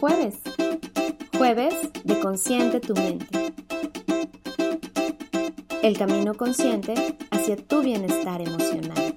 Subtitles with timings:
[0.00, 0.36] jueves.
[1.36, 3.54] Jueves de Consciente tu mente.
[5.82, 6.94] El camino consciente
[7.30, 9.16] hacia tu bienestar emocional.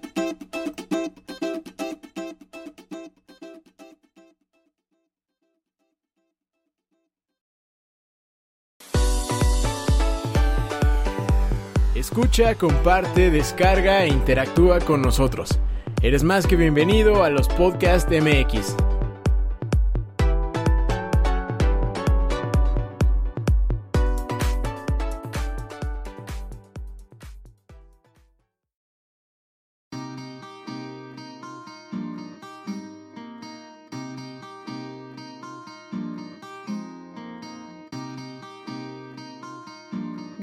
[11.96, 15.60] Escucha, comparte, descarga e interactúa con nosotros.
[16.02, 18.89] Eres más que bienvenido a los Podcast MX.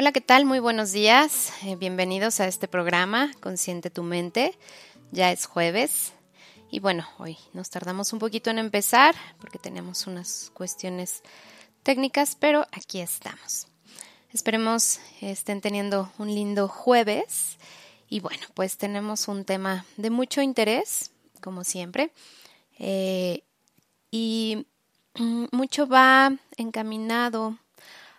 [0.00, 0.46] Hola, ¿qué tal?
[0.46, 1.52] Muy buenos días.
[1.62, 4.56] Eh, bienvenidos a este programa, Consciente tu mente.
[5.12, 6.14] Ya es jueves.
[6.70, 11.22] Y bueno, hoy nos tardamos un poquito en empezar porque tenemos unas cuestiones
[11.82, 13.66] técnicas, pero aquí estamos.
[14.32, 17.58] Esperemos estén teniendo un lindo jueves.
[18.08, 21.10] Y bueno, pues tenemos un tema de mucho interés,
[21.42, 22.10] como siempre.
[22.78, 23.42] Eh,
[24.10, 24.66] y
[25.16, 27.58] mm, mucho va encaminado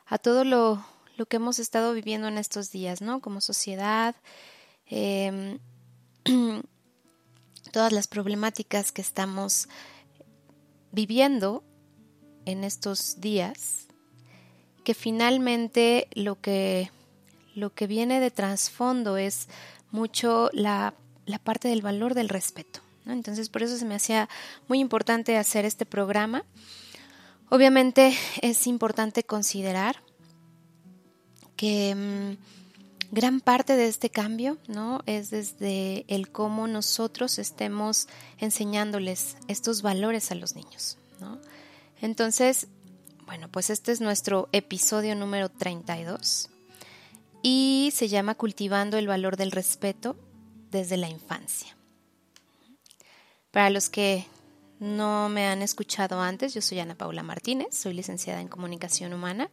[0.05, 0.90] a todo lo
[1.21, 3.19] lo que hemos estado viviendo en estos días, ¿no?
[3.19, 4.15] Como sociedad,
[4.87, 5.59] em,
[7.71, 9.69] todas las problemáticas que estamos
[10.91, 11.63] viviendo
[12.45, 13.85] en estos días,
[14.83, 16.89] que finalmente lo que,
[17.53, 19.47] lo que viene de trasfondo es
[19.91, 20.95] mucho la,
[21.27, 22.79] la parte del valor del respeto.
[23.05, 23.13] ¿no?
[23.13, 24.27] Entonces, por eso se me hacía
[24.67, 26.45] muy importante hacer este programa.
[27.51, 30.01] Obviamente es importante considerar
[31.61, 35.03] que mm, gran parte de este cambio, ¿no?
[35.05, 38.07] Es desde el cómo nosotros estemos
[38.39, 41.39] enseñándoles estos valores a los niños, ¿no?
[42.01, 42.65] Entonces,
[43.27, 46.49] bueno, pues este es nuestro episodio número 32
[47.43, 50.15] y se llama Cultivando el valor del respeto
[50.71, 51.77] desde la infancia.
[53.51, 54.25] Para los que
[54.79, 59.51] no me han escuchado antes, yo soy Ana Paula Martínez, soy licenciada en Comunicación Humana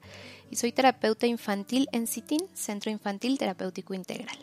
[0.51, 4.39] y soy terapeuta infantil en CITIN, Centro Infantil Terapéutico Integral.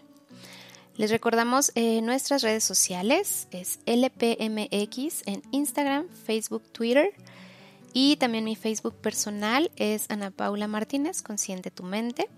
[0.97, 7.13] Les recordamos eh, nuestras redes sociales, es LPMX en Instagram, Facebook, Twitter
[7.91, 12.29] y también mi Facebook personal es Ana Paula Martínez, Consciente tu Mente.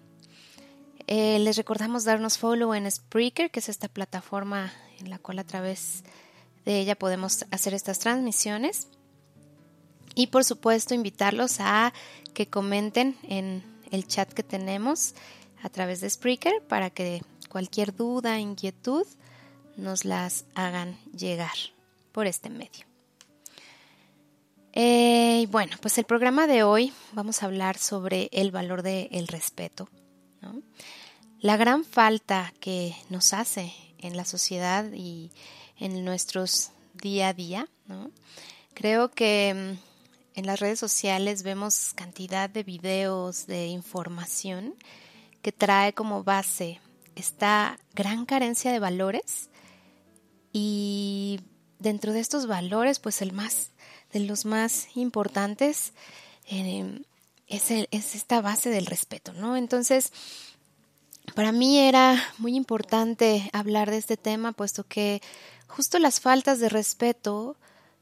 [1.06, 5.44] Eh, les recordamos darnos follow en Spreaker, que es esta plataforma en la cual a
[5.44, 6.04] través
[6.66, 8.88] de ella podemos hacer estas transmisiones.
[10.18, 11.94] Y por supuesto invitarlos a
[12.34, 15.14] que comenten en el chat que tenemos
[15.62, 19.06] a través de Spreaker para que cualquier duda, inquietud,
[19.76, 21.54] nos las hagan llegar
[22.14, 22.88] por este medio.
[24.74, 29.88] Eh, bueno, pues el programa de hoy vamos a hablar sobre el valor del respeto.
[31.42, 35.30] La gran falta que nos hace en la sociedad y
[35.78, 37.68] en nuestros día a día.
[38.74, 39.87] Creo que mm,
[40.38, 44.76] en las redes sociales vemos cantidad de videos, de información
[45.42, 46.80] que trae como base
[47.16, 49.50] esta gran carencia de valores
[50.54, 51.40] y
[51.80, 53.72] dentro de estos valores, pues el más,
[54.14, 55.94] de los más importantes,
[56.46, 57.02] eh,
[57.48, 59.58] es, es, esta base del respeto, ¿no?
[59.58, 60.14] Entonces,
[61.34, 65.20] para mí era muy importante hablar de este tema, puesto que
[65.68, 67.58] justo las faltas de respeto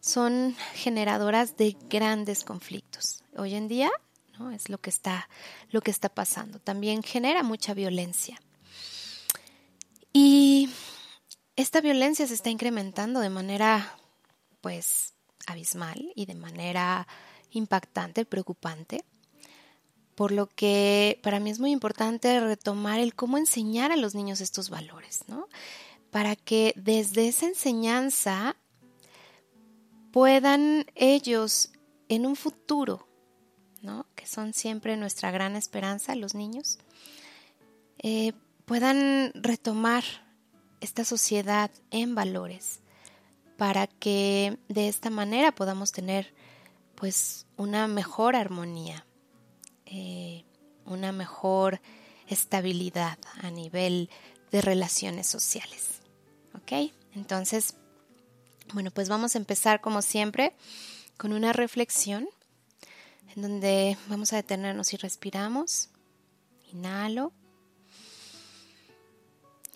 [0.06, 3.24] son generadoras de grandes conflictos.
[3.36, 3.90] Hoy en día,
[4.38, 4.52] ¿no?
[4.52, 5.28] Es lo que está,
[5.72, 6.60] lo que está pasando.
[6.60, 8.40] También genera mucha violencia.
[10.14, 10.70] Y
[11.56, 13.98] esta violencia se está incrementando de manera,
[14.62, 15.16] pues,
[15.48, 17.08] abismal y de manera
[17.50, 19.04] impactante, preocupante.
[20.14, 24.40] Por lo que para mí es muy importante retomar el cómo enseñar a los niños
[24.40, 25.50] estos valores, ¿no?
[26.12, 28.56] Para que desde esa enseñanza
[30.16, 31.72] puedan ellos
[32.08, 33.06] en un futuro,
[33.82, 34.06] ¿no?
[34.16, 36.80] Que son siempre nuestra gran esperanza, los niños,
[37.98, 38.32] eh,
[38.64, 40.06] puedan retomar
[40.80, 42.80] esta sociedad en valores
[43.58, 46.34] para que de esta manera podamos tener
[46.96, 49.06] pues una mejor armonía,
[49.86, 50.46] eh,
[50.86, 51.82] una mejor
[52.30, 54.10] estabilidad a nivel
[54.50, 56.00] de relaciones sociales.
[56.54, 56.94] ¿Ok?
[57.14, 57.76] Entonces,
[58.76, 60.54] bueno, pues vamos a empezar como siempre
[61.16, 62.28] con una reflexión
[63.34, 65.88] en donde vamos a detenernos y respiramos.
[66.74, 67.32] Inhalo.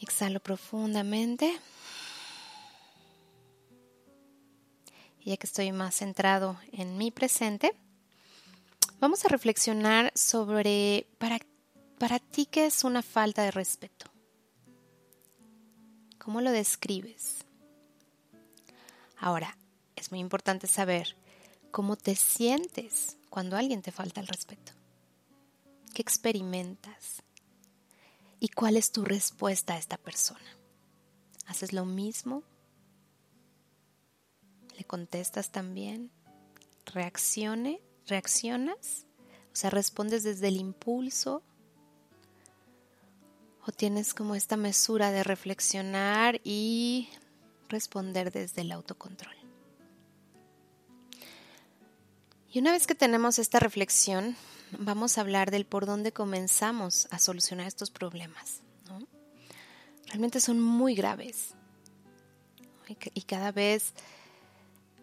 [0.02, 1.58] Exhalo profundamente.
[5.22, 7.74] Y ya que estoy más centrado en mi presente,
[9.00, 11.40] vamos a reflexionar sobre para,
[12.00, 14.08] para ti qué es una falta de respeto.
[16.18, 17.46] ¿Cómo lo describes?
[19.20, 19.58] Ahora,
[19.96, 21.16] es muy importante saber
[21.72, 24.72] cómo te sientes cuando alguien te falta el respeto.
[25.94, 27.22] ¿Qué experimentas?
[28.40, 30.58] ¿Y cuál es tu respuesta a esta persona?
[31.46, 32.44] ¿Haces lo mismo?
[34.78, 36.12] ¿Le contestas también?
[36.86, 37.82] ¿Reaccione?
[38.08, 39.06] ¿Reaccionas?
[39.52, 41.44] O sea, ¿respondes desde el impulso?
[43.68, 47.10] ¿O tienes como esta mesura de reflexionar y
[47.70, 49.36] responder desde el autocontrol?
[52.52, 54.36] Y una vez que tenemos esta reflexión,
[54.78, 58.62] vamos a hablar del por dónde comenzamos a solucionar estos problemas.
[60.08, 61.54] Realmente son muy graves.
[63.14, 63.94] Y cada vez,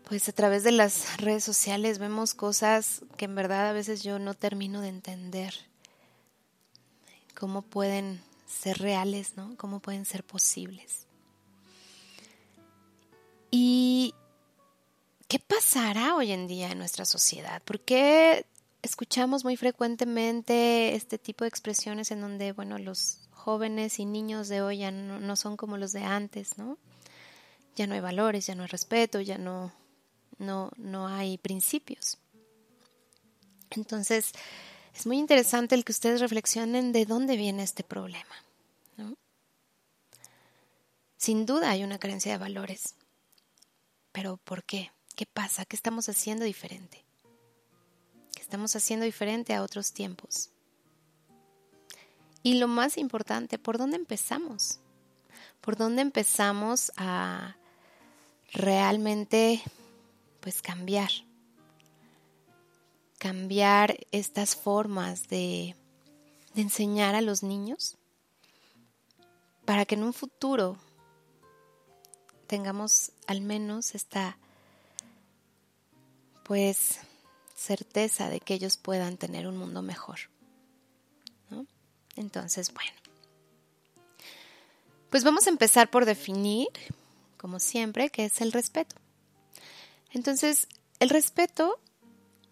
[0.09, 4.19] pues a través de las redes sociales vemos cosas que en verdad a veces yo
[4.19, 5.55] no termino de entender.
[7.39, 9.57] Cómo pueden ser reales, ¿no?
[9.57, 11.06] Cómo pueden ser posibles.
[13.59, 14.15] Y
[15.29, 17.63] ¿qué pasará hoy en día en nuestra sociedad?
[17.63, 18.45] ¿Por qué
[18.83, 24.61] escuchamos muy frecuentemente este tipo de expresiones en donde, bueno, los jóvenes y niños de
[24.61, 26.77] hoy ya no, son como los de antes, ¿no?
[27.77, 29.73] Ya no hay valores, ya no hay respeto, ya no,
[30.37, 32.19] no, no hay principios.
[33.71, 34.33] Entonces,
[34.95, 38.37] es muy interesante el que ustedes reflexionen de dónde viene este problema.
[38.99, 39.17] ¿no?
[41.17, 42.97] Sin duda hay una carencia de valores.
[44.17, 44.91] Pero ¿por qué?
[45.15, 45.67] ¿Qué pasa?
[45.67, 47.05] ¿Qué estamos haciendo diferente?
[48.41, 50.51] estamos haciendo diferente a otros tiempos.
[52.43, 54.81] Y lo más importante, ¿por dónde empezamos?
[55.61, 57.57] ¿Por dónde empezamos a
[58.53, 59.61] realmente
[60.41, 61.11] pues cambiar?
[63.19, 65.77] Cambiar estas formas de,
[66.55, 67.99] de enseñar a los niños
[69.67, 70.79] para que en un futuro
[72.47, 74.39] tengamos al menos esta
[76.45, 77.01] pues
[77.55, 80.19] certeza de que ellos puedan tener un mundo mejor.
[82.17, 82.93] Entonces, bueno.
[85.11, 86.69] Pues vamos a empezar por definir,
[87.37, 88.97] como siempre, qué es el respeto.
[90.11, 90.67] Entonces,
[90.99, 91.79] el respeto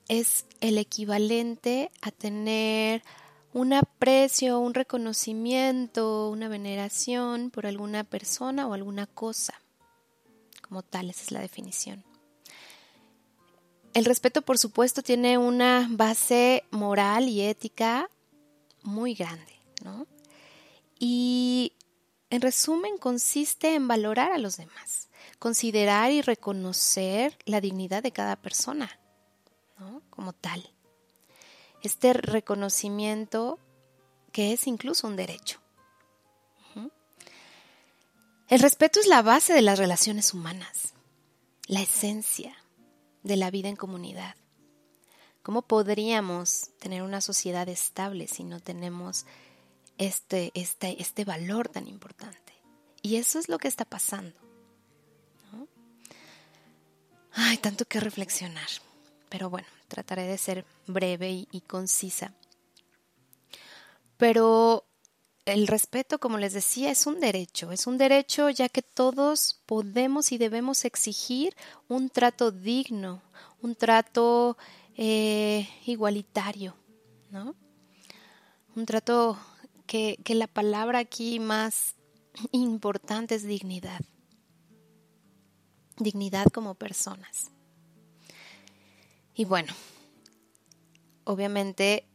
[0.09, 3.03] es el equivalente a tener
[3.53, 9.55] un aprecio, un reconocimiento, una veneración por alguna persona o alguna cosa.
[10.67, 12.05] Como tal, esa es la definición.
[13.93, 18.09] El respeto, por supuesto, tiene una base moral y ética
[18.83, 20.07] muy grande, ¿no?
[20.99, 21.73] Y
[22.31, 28.37] en resumen, consiste en valorar a los demás, considerar y reconocer la dignidad de cada
[28.37, 28.99] persona,
[29.79, 30.03] ¿no?
[30.11, 30.71] Como tal.
[31.83, 33.59] Este reconocimiento
[34.33, 35.61] que es incluso un derecho.
[38.49, 40.93] El respeto es la base de las relaciones humanas,
[41.67, 42.55] la esencia
[43.23, 44.37] de la vida en comunidad.
[45.43, 49.25] ¿Cómo podríamos tener una sociedad estable si no tenemos
[49.97, 52.53] este, este, este valor tan importante?
[53.01, 54.39] Y eso es lo que está pasando.
[55.53, 55.67] ¿no?
[57.33, 58.69] Ay, tanto que reflexionar.
[59.31, 62.35] Pero bueno, trataré de ser breve y, y concisa.
[64.19, 64.87] Pero
[65.47, 70.33] el respeto, como les decía, es un derecho, es un derecho ya que todos podemos
[70.33, 71.55] y debemos exigir
[71.89, 73.23] un trato digno,
[73.61, 74.57] un trato
[74.97, 76.75] eh, igualitario,
[77.31, 77.55] ¿no?
[78.75, 79.39] Un trato
[79.87, 81.95] que, que la palabra aquí más
[82.53, 84.01] importante es dignidad.
[85.99, 87.51] Dignidad como personas.
[89.35, 89.73] Y bueno,
[91.25, 92.07] obviamente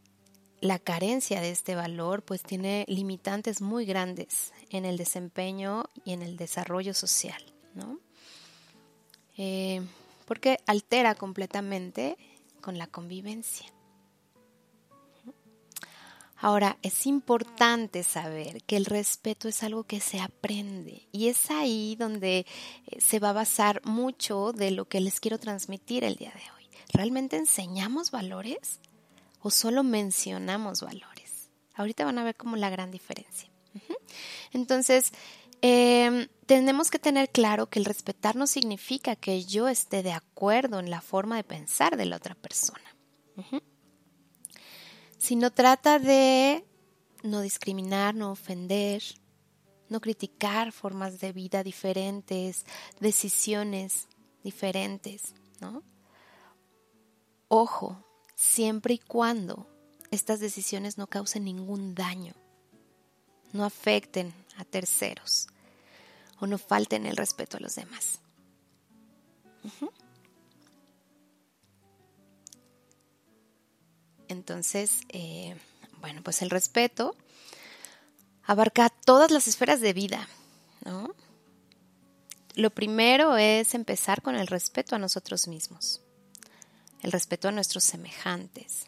[0.60, 6.22] la carencia de este valor pues tiene limitantes muy grandes en el desempeño y en
[6.22, 7.42] el desarrollo social,
[7.74, 7.98] ¿no?
[9.36, 9.80] Eh,
[10.26, 12.16] porque altera completamente
[12.60, 13.66] con la convivencia.
[16.42, 21.96] Ahora, es importante saber que el respeto es algo que se aprende y es ahí
[21.96, 22.46] donde
[22.86, 26.50] eh, se va a basar mucho de lo que les quiero transmitir el día de
[26.56, 26.68] hoy.
[26.92, 28.80] ¿Realmente enseñamos valores?
[29.42, 31.50] O solo mencionamos valores.
[31.74, 33.50] Ahorita van a ver como la gran diferencia.
[34.52, 35.12] Entonces,
[35.62, 40.80] em, tenemos que tener claro que el respetar no significa que yo esté de acuerdo
[40.80, 42.96] en la forma de pensar de la otra persona.
[45.18, 46.64] Sino trata de
[47.22, 49.02] no discriminar, no ofender,
[49.88, 52.64] no criticar formas de vida diferentes,
[53.00, 54.08] decisiones
[54.42, 55.82] diferentes, ¿no?
[57.48, 58.04] Ojo,
[58.40, 59.66] siempre y cuando
[60.10, 62.32] estas decisiones no causen ningún daño,
[63.52, 65.46] no afecten a terceros
[66.40, 68.20] o no falten el respeto a los demás.
[74.28, 75.54] Entonces, eh,
[76.00, 77.14] bueno, pues el respeto
[78.44, 80.26] abarca todas las esferas de vida,
[80.86, 81.14] ¿no?
[82.54, 86.00] Lo primero es empezar con el respeto a nosotros mismos
[87.02, 88.86] el respeto a nuestros semejantes,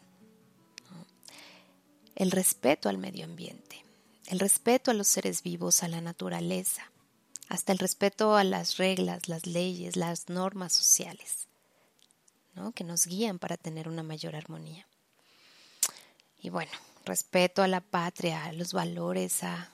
[2.14, 3.85] el respeto al medio ambiente,
[4.26, 6.90] el respeto a los seres vivos, a la naturaleza,
[7.49, 11.49] hasta el respeto a las reglas, las leyes, las normas sociales,
[12.75, 14.87] que nos guían para tener una mayor armonía.
[16.38, 16.73] Y bueno,
[17.04, 19.71] respeto a la patria, a los valores, a,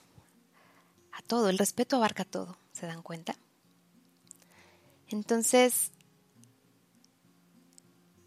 [1.11, 1.49] a todo.
[1.49, 3.35] El respeto abarca todo, ¿se dan cuenta?
[5.07, 5.91] Entonces,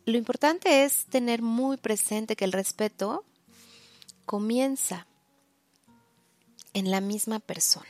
[0.04, 3.24] lo importante es tener muy presente que el respeto
[4.26, 5.06] comienza
[6.74, 7.86] en la misma persona.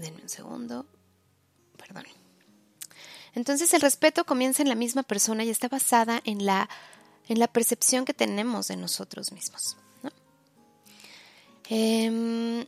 [0.00, 0.86] Denme un segundo.
[1.76, 2.04] Perdón.
[3.34, 6.70] Entonces el respeto comienza en la misma persona y está basada en la,
[7.28, 9.76] en la percepción que tenemos de nosotros mismos.
[11.68, 12.66] Em,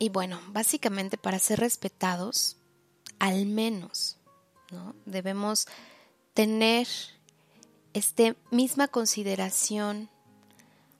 [0.00, 2.56] y bueno, básicamente para ser respetados,
[3.18, 4.16] al menos,
[4.70, 4.96] ¿no?
[5.04, 5.66] Debemos
[6.32, 6.88] tener
[7.92, 10.08] esta misma consideración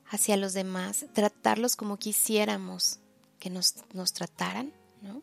[0.07, 2.99] hacia los demás, tratarlos como quisiéramos
[3.39, 5.23] que nos, nos trataran, ¿no?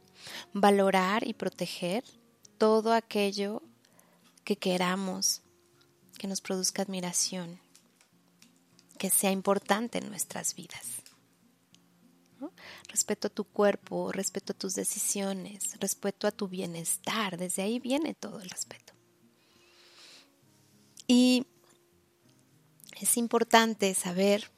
[0.54, 2.04] valorar y proteger
[2.58, 3.62] todo aquello
[4.44, 5.44] que queramos,
[6.18, 7.60] que nos produzca admiración,
[8.98, 11.07] que sea importante en nuestras vidas.
[12.90, 17.38] Respeto a tu cuerpo, respeto a tus decisiones, respeto a tu bienestar.
[17.38, 18.94] Desde ahí viene todo el respeto.
[21.08, 21.46] Y
[23.00, 24.52] es importante saber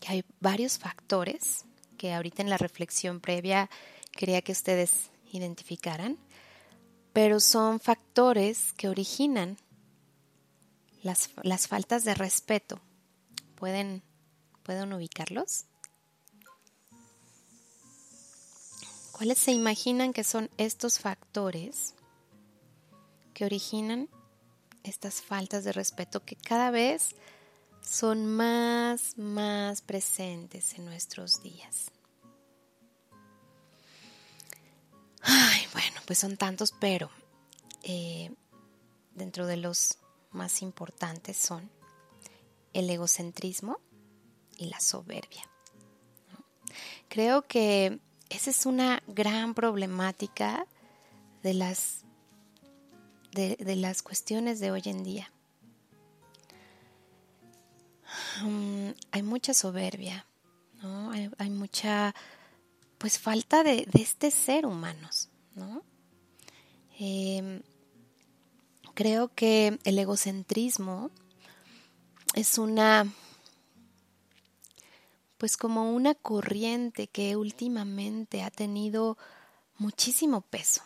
[0.00, 1.64] que hay varios factores
[1.96, 3.70] que ahorita en la reflexión previa
[4.12, 6.18] quería que ustedes identificaran,
[7.12, 9.56] pero son factores que originan
[11.02, 12.80] las, las faltas de respeto.
[13.54, 14.02] ¿Pueden,
[14.62, 15.64] ¿Pueden ubicarlos?
[19.16, 21.94] ¿Cuáles se imaginan que son estos factores
[23.32, 24.10] que originan
[24.82, 27.16] estas faltas de respeto que cada vez
[27.80, 31.90] son más, más presentes en nuestros días?
[35.22, 37.10] Ay, bueno, pues son tantos, pero
[37.84, 38.30] eh,
[39.14, 39.96] dentro de los
[40.30, 41.70] más importantes son
[42.74, 43.80] el egocentrismo
[44.58, 45.48] y la soberbia.
[47.08, 47.98] Creo que
[48.30, 50.66] esa es una gran problemática
[51.42, 52.04] de las,
[53.32, 55.30] de, las cuestiones de hoy en día.
[58.42, 60.26] Mm, hay mucha soberbia,
[60.82, 61.10] ¿no?
[61.10, 62.14] hay, mucha
[62.98, 65.82] pues falta de, este ser humanos, ¿no?
[66.98, 67.62] Em,
[68.94, 71.10] creo que el egocentrismo
[72.34, 73.06] es una
[75.38, 79.18] pues como una corriente que últimamente ha tenido
[79.78, 80.82] muchísimo peso.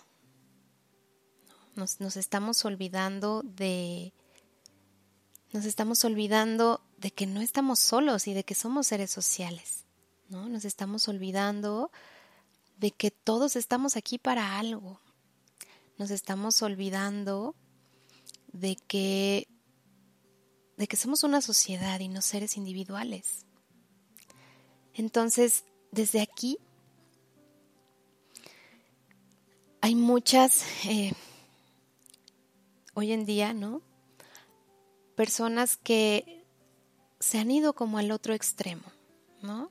[1.77, 4.13] Nos, estamos olvidando de
[5.53, 9.85] nos estamos olvidando de que no estamos solos y de que somos seres sociales.
[10.29, 10.49] ¿no?
[10.49, 11.91] Nos estamos olvidando
[12.77, 15.01] de que todos estamos aquí para algo.
[15.97, 17.55] Nos estamos olvidando
[18.53, 19.49] de que
[20.77, 23.45] de que somos una sociedad y no seres individuales.
[24.95, 26.59] Entonces, desde aquí
[29.81, 31.13] hay muchas, eh,
[32.95, 33.83] hoy en día, ¿no?
[35.15, 36.45] Personas que
[37.19, 38.85] se han ido como al otro extremo,
[39.43, 39.71] ¿no?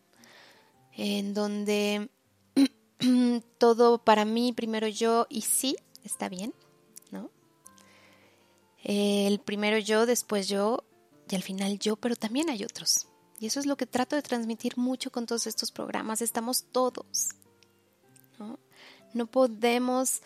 [0.94, 2.10] En donde
[3.58, 6.54] todo para mí, primero yo y sí, está bien,
[7.12, 7.30] ¿no?
[8.84, 10.84] El primero yo, después yo
[11.30, 13.09] y al final yo, pero también hay otros.
[13.40, 16.22] Y eso es lo que trato de transmitir mucho con todos estos programas.
[16.22, 17.30] Estamos todos.
[19.14, 20.22] No, podemos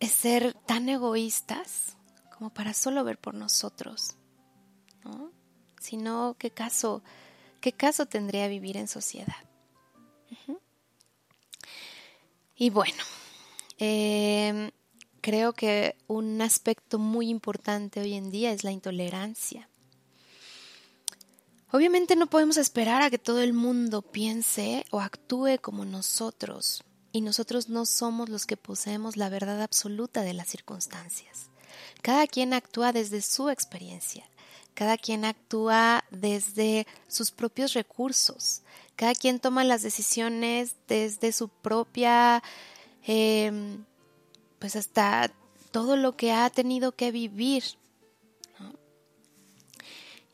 [0.00, 1.96] ser tan egoístas
[2.36, 4.14] como para solo ver por nosotros.
[5.04, 5.32] ¿no?
[5.80, 7.02] Sino, ¿qué caso,
[7.60, 9.34] ¿qué caso tendría vivir en sociedad?
[12.58, 13.02] Y bueno,
[13.78, 14.70] em,
[15.20, 19.68] creo que un aspecto muy importante hoy en día es la intolerancia.
[21.72, 26.84] Obviamente no podemos esperar a que todo el mundo piense o actúe como nosotros,
[27.16, 31.48] y nosotros no somos los que poseemos la verdad absoluta de las circunstancias.
[32.02, 34.28] Cada quien actúa desde su experiencia,
[34.74, 38.60] cada quien actúa desde sus propios recursos,
[38.96, 42.42] cada quien toma las decisiones desde su propia,
[43.06, 43.84] em,
[44.58, 45.32] pues hasta
[45.70, 47.64] todo lo que ha tenido que vivir.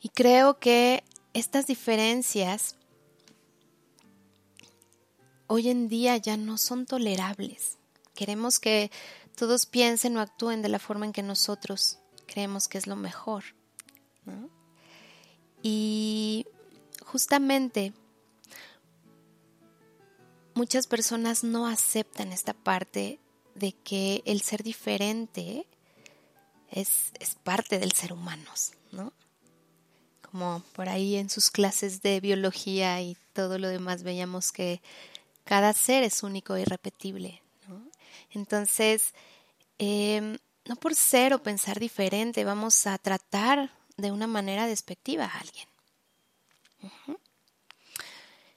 [0.01, 1.01] Y creo que
[1.33, 2.75] estas diferencias
[5.47, 7.77] hoy en día ya no son tolerables.
[8.15, 8.91] Queremos que
[9.35, 13.43] todos piensen o actúen de la forma en que nosotros creemos que es lo mejor.
[15.61, 16.45] Y
[17.05, 17.93] justamente
[20.53, 23.19] muchas personas no aceptan esta parte
[23.55, 25.67] de que el ser diferente
[26.69, 28.49] es, es parte del ser humano,
[28.91, 29.13] ¿no?
[30.33, 34.81] Como por ahí en sus clases de biología y todo lo demás veíamos que
[35.43, 37.43] cada ser es único e irrepetible.
[38.31, 39.13] Entonces,
[39.77, 45.37] em, no por ser o pensar diferente vamos a tratar de una manera despectiva a
[45.37, 45.67] alguien.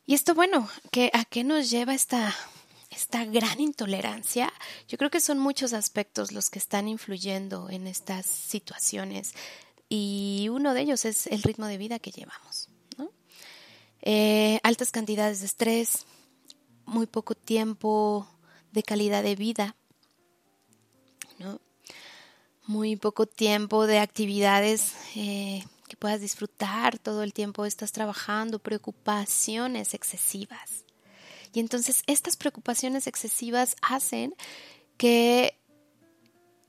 [0.06, 2.34] Y esto, bueno, ¿qué, ¿a qué nos lleva esta,
[2.88, 4.50] esta gran intolerancia?
[4.88, 9.34] Yo creo que son muchos aspectos los que están influyendo en estas situaciones
[9.88, 12.68] y uno de ellos es el ritmo de vida que llevamos.
[14.08, 16.06] Eh, altas cantidades de estrés,
[16.84, 18.28] muy poco tiempo
[18.70, 19.74] de calidad de vida,
[22.66, 29.94] muy poco tiempo de actividades eh, que puedas disfrutar, todo el tiempo estás trabajando, preocupaciones
[29.94, 30.84] excesivas.
[31.52, 34.34] Y entonces estas preocupaciones excesivas hacen
[34.96, 35.58] que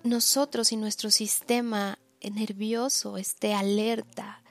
[0.04, 4.42] nosotros y nuestro sistema nervioso, esté alerta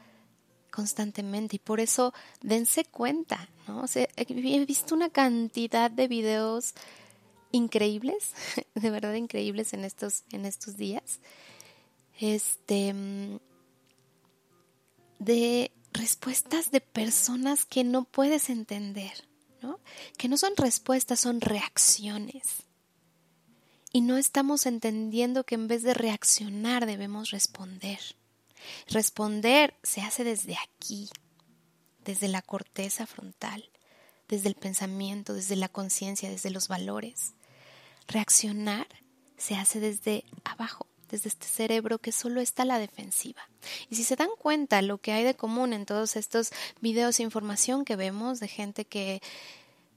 [0.70, 3.84] constantemente y por eso dense cuenta, ¿no?
[3.94, 6.74] he visto una cantidad de videos
[7.50, 8.32] increíbles,
[8.74, 11.20] de verdad increíbles en estos, en estos días,
[12.20, 12.94] este,
[15.18, 19.28] de respuestas de personas que no puedes entender,
[19.62, 19.80] ¿no?
[20.18, 22.64] Que no son respuestas, son reacciones.
[23.96, 27.98] Y no estamos entendiendo que en vez de reaccionar debemos responder.
[28.88, 31.08] Responder se hace desde aquí,
[32.04, 33.70] desde la corteza frontal,
[34.28, 37.32] desde el pensamiento, desde la conciencia, desde los valores.
[38.06, 38.86] Reaccionar
[39.38, 43.48] se hace desde abajo, desde este cerebro que solo está a la defensiva.
[43.88, 46.50] Y si se dan cuenta lo que hay de común en todos estos
[46.82, 49.22] videos e información que vemos de gente que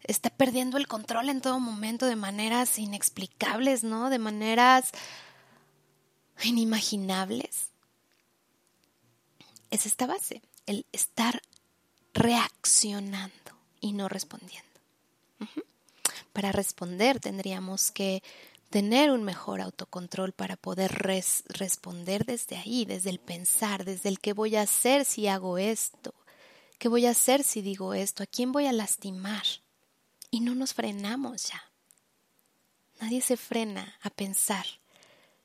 [0.03, 4.09] está perdiendo el control en todo momento de maneras inexplicables, ¿no?
[4.09, 4.91] De maneras
[6.43, 7.69] inimaginables.
[9.69, 11.41] Es esta base, el estar
[12.13, 13.33] reaccionando
[13.79, 14.67] y no respondiendo.
[16.33, 18.23] Para responder tendríamos que
[18.69, 20.91] tener un mejor autocontrol para poder
[21.47, 26.13] responder desde ahí, desde el pensar, desde el qué voy a hacer si hago esto,
[26.77, 29.43] qué voy a hacer si digo esto, a quién voy a lastimar.
[30.31, 31.61] Y no nos frenamos ya.
[33.01, 34.65] Nadie se frena a pensar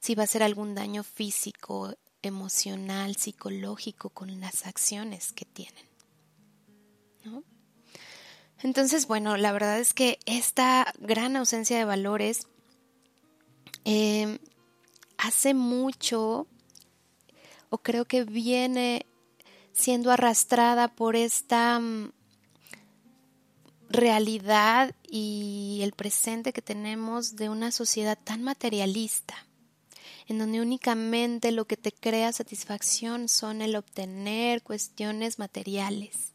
[0.01, 5.85] si va a ser algún daño físico, emocional, psicológico con las acciones que tienen.
[7.25, 7.45] ¿No?
[8.63, 12.47] Entonces, bueno, la verdad es que esta gran ausencia de valores
[13.85, 14.39] eh,
[15.19, 16.47] hace mucho,
[17.71, 19.07] o creo que viene
[19.73, 22.13] siendo arrastrada por esta mm,
[23.89, 29.35] realidad y el presente que tenemos de una sociedad tan materialista,
[30.27, 36.33] en donde únicamente lo que te crea satisfacción son el obtener cuestiones materiales,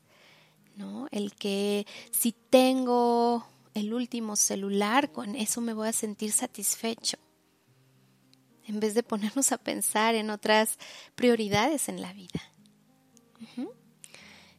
[0.76, 1.08] ¿no?
[1.12, 7.18] El que si tengo el último celular, con eso me voy a sentir satisfecho
[8.68, 10.78] en vez de ponernos a pensar en otras
[11.16, 12.40] prioridades en la vida.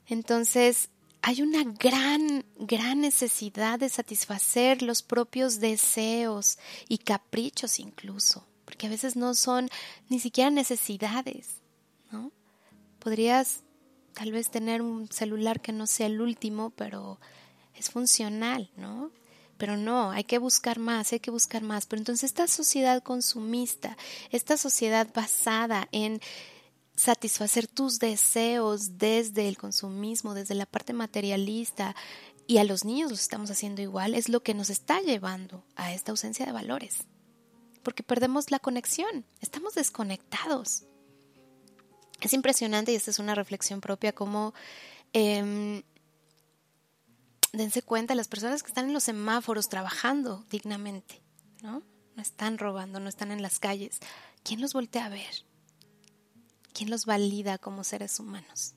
[0.07, 0.91] Entonces,
[1.23, 8.91] hay una gran, gran necesidad de satisfacer los propios deseos y caprichos incluso, porque a
[8.91, 9.69] veces no son
[10.09, 11.61] ni siquiera necesidades,
[12.11, 12.33] ¿no?
[12.99, 13.63] Podrías
[14.15, 17.21] tal vez tener un celular que no sea el último, pero
[17.75, 19.11] es funcional, ¿no?
[19.61, 21.85] pero no, hay que buscar más, hay que buscar más.
[21.85, 23.99] Pero entonces esta sociedad consumista,
[24.31, 26.23] esta sociedad basada en
[27.01, 31.97] satisfacer tus deseos desde el consumismo, desde la parte materialista,
[32.47, 35.93] y a los niños los estamos haciendo igual, es lo que nos está llevando a
[35.95, 37.07] esta ausencia de valores.
[37.83, 40.85] Porque perdemos la conexión, estamos desconectados.
[42.21, 44.53] Es impresionante, y esta es una reflexión propia, como
[45.13, 45.83] em,
[47.53, 51.23] dense cuenta, las personas que están en los semáforos trabajando dignamente,
[51.63, 51.83] ¿no?
[52.15, 54.01] No están robando, no están en las calles.
[54.43, 55.50] ¿Quién los voltea a ver?
[56.73, 58.75] ¿Quién los valida como seres humanos?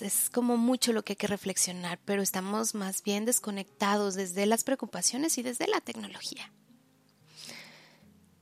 [0.00, 4.64] Es, como mucho lo que hay que reflexionar, pero estamos más bien desconectados desde las
[4.64, 6.50] preocupaciones y desde la tecnología.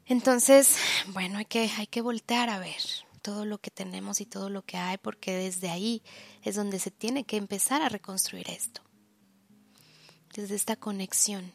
[0.05, 0.77] Entonces,
[1.09, 2.81] bueno, hay que, hay que voltear a ver,
[3.23, 6.01] todo lo que tenemos y todo lo que hay, porque desde ahí
[6.43, 8.83] es donde se tiene que empezar a reconstruir esto,
[10.33, 11.53] desde esta conexión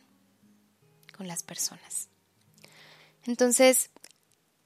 [1.15, 2.09] con las personas.
[3.23, 3.89] Entonces,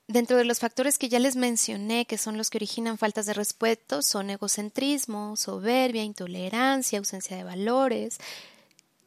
[0.07, 3.33] dentro de los factores que ya les mencioné, que son los que originan faltas de
[3.33, 8.17] respeto, son egocentrismo, soberbia, intolerancia, ausencia de valores,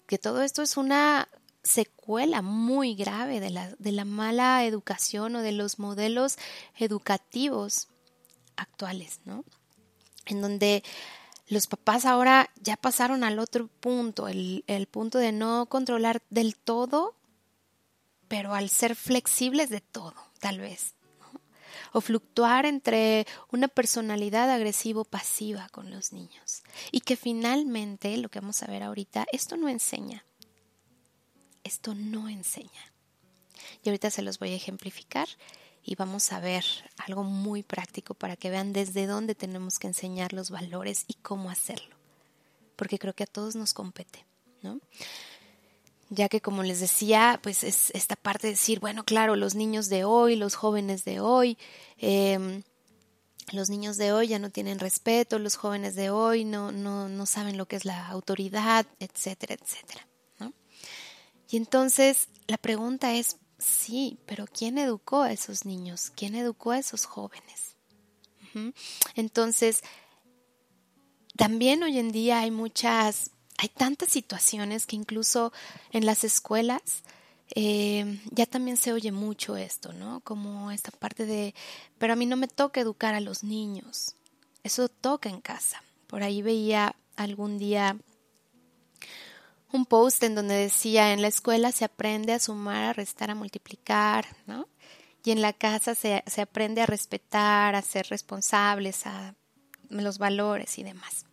[0.06, 1.28] que todo esto es una
[1.62, 6.36] secuela muy grave de la, de la mala educación o de los modelos
[6.76, 7.88] educativos
[8.56, 9.44] actuales, ¿no?
[10.26, 10.82] En donde
[11.48, 16.56] los papás ahora ya pasaron al otro punto, el, el punto de no controlar del
[16.56, 17.14] todo,
[18.28, 20.94] pero al ser flexibles de todo, tal vez.
[21.92, 26.62] O fluctuar entre una personalidad agresivo-pasiva con los niños.
[26.92, 30.24] Y que finalmente, lo que vamos a ver ahorita, esto no enseña
[31.68, 32.92] esto no enseña.
[33.84, 35.28] Y ahorita se los voy a ejemplificar
[35.84, 36.64] y vamos a ver
[36.96, 41.50] algo muy práctico para que vean desde dónde tenemos que enseñar los valores y cómo
[41.50, 41.96] hacerlo.
[42.74, 44.24] Porque creo que a todos nos compete,
[44.62, 44.80] ¿no?
[46.10, 49.88] Ya que como les decía, pues es esta parte de decir, bueno, claro, los niños
[49.88, 51.58] de hoy, los jóvenes de hoy,
[51.98, 52.62] em,
[53.52, 57.26] los niños de hoy ya no tienen respeto, los jóvenes de hoy no, no, no
[57.26, 60.06] saben lo que es la autoridad, etcétera, etcétera.
[61.50, 66.12] Y entonces la pregunta es, sí, pero ¿quién educó a esos niños?
[66.14, 67.76] ¿Quién educó a esos jóvenes?
[69.14, 69.84] Entonces,
[71.36, 75.52] también hoy en día hay muchas, hay tantas situaciones que incluso
[75.90, 77.02] en las escuelas
[77.54, 80.20] eh, ya también se oye mucho esto, ¿no?
[80.20, 81.54] Como esta parte de,
[81.98, 84.14] pero a mí no me toca educar a los niños,
[84.62, 85.82] eso toca en casa.
[86.06, 87.96] Por ahí veía algún día
[89.72, 93.34] un post en donde decía, en la escuela se aprende a sumar, a restar, a
[93.34, 94.68] multiplicar, ¿no?
[95.24, 99.34] Y en la casa se, se aprende a respetar, a ser responsables, a
[99.90, 101.26] los valores y demás.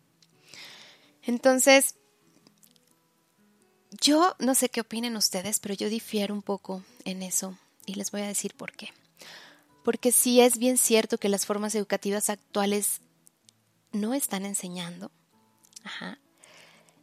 [1.21, 1.95] Entonces,
[4.01, 8.11] yo no sé qué opinen ustedes, pero yo difiero un poco en eso y les
[8.11, 8.89] voy a decir por qué.
[9.83, 13.01] Porque sí es bien cierto que las formas educativas actuales
[13.91, 15.11] no están enseñando.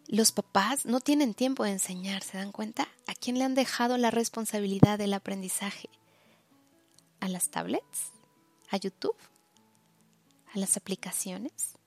[0.09, 2.89] Los papás no tienen tiempo de enseñar, ¿se dan cuenta?
[3.07, 5.89] ¿A quién le han dejado la responsabilidad del aprendizaje?
[7.21, 8.11] ¿A las tablets?
[8.69, 9.17] ¿A YouTube?
[10.53, 11.79] ¿A las aplicaciones?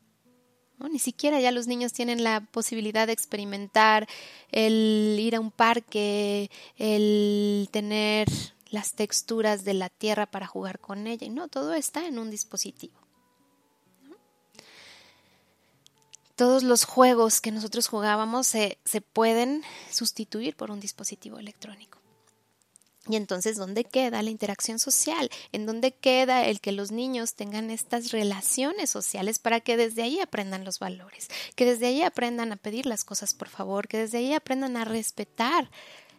[0.80, 4.08] Ni siquiera ya los niños tienen la posibilidad de experimentar
[4.52, 8.28] el ir a un parque, el tener
[8.70, 11.26] las texturas de la tierra para jugar con ella.
[11.26, 13.00] Y no, todo está en un dispositivo.
[16.36, 22.00] Todos los juegos que nosotros jugábamos se, se pueden sustituir por un dispositivo electrónico.
[23.08, 25.30] Y entonces, ¿dónde queda la interacción social?
[25.52, 30.20] ¿En dónde queda el que los niños tengan estas relaciones sociales para que desde ahí
[30.20, 34.18] aprendan los valores, que desde ahí aprendan a pedir las cosas por favor, que desde
[34.18, 35.70] ahí aprendan a respetar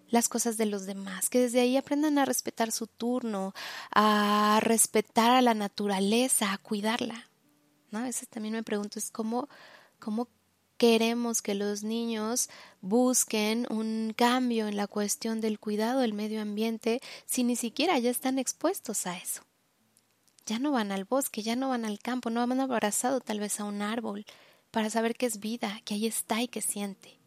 [0.09, 3.53] las cosas de los demás, que desde ahí aprendan a respetar su turno,
[3.91, 7.29] a respetar a la naturaleza, a cuidarla?
[7.91, 7.99] ¿No?
[7.99, 9.49] A veces también me pregunto, es cómo,
[9.99, 10.29] cómo
[10.77, 12.49] queremos que los niños
[12.81, 18.11] busquen un cambio en la cuestión del cuidado del medio ambiente si ni siquiera ya
[18.11, 19.43] están expuestos a eso.
[20.47, 23.59] Ya no van al bosque, ya no van al campo, no han abrazado tal vez
[23.59, 24.25] a un árbol
[24.71, 27.19] para saber que es vida, que ahí está y que siente.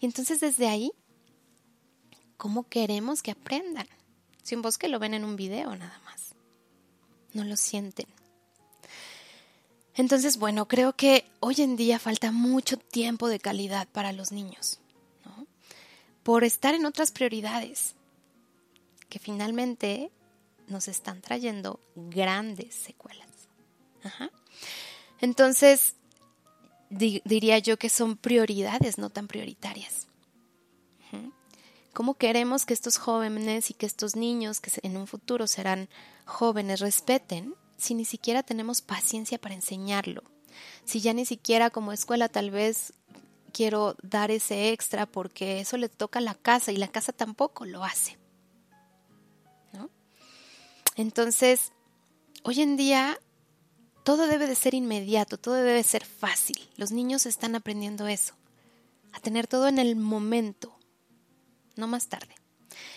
[0.00, 0.92] Y entonces desde ahí,
[2.36, 3.86] ¿cómo queremos que aprendan?
[4.42, 6.34] Si un bosque lo ven en un video nada más,
[7.34, 8.06] no lo sienten.
[9.94, 14.80] Entonces, bueno, creo que hoy en día falta mucho tiempo de calidad para los niños,
[15.24, 15.46] ¿no?
[16.22, 17.94] Por estar en otras prioridades
[19.08, 20.10] que finalmente
[20.68, 23.28] nos están trayendo grandes secuelas.
[25.20, 25.96] Entonces,
[26.88, 30.06] diría yo que son prioridades, no tan prioritarias.
[31.92, 35.88] ¿Cómo queremos que estos jóvenes y que estos niños, que en un futuro serán
[36.24, 40.22] jóvenes, respeten si ni siquiera tenemos paciencia para enseñarlo?
[40.84, 42.92] Si ya ni siquiera como escuela tal vez
[43.52, 47.64] quiero dar ese extra porque eso le toca a la casa y la casa tampoco
[47.64, 48.18] lo hace.
[50.96, 51.72] Entonces,
[52.42, 53.18] hoy en día
[54.04, 56.68] todo debe de ser inmediato, todo debe ser fácil.
[56.76, 58.34] Los niños están aprendiendo eso,
[59.12, 60.76] a tener todo en el momento,
[61.76, 62.34] no más tarde.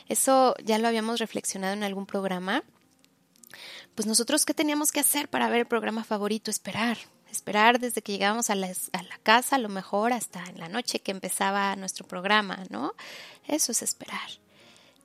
[0.08, 2.63] Eso ya lo habíamos reflexionado en algún programa
[3.95, 6.97] pues nosotros qué teníamos que hacer para ver el programa favorito, esperar,
[7.32, 8.69] esperar desde que llegábamos a la,
[9.23, 12.93] casa, a lo mejor hasta en la noche que empezaba nuestro programa, ¿no?
[13.47, 14.29] Eso es esperar.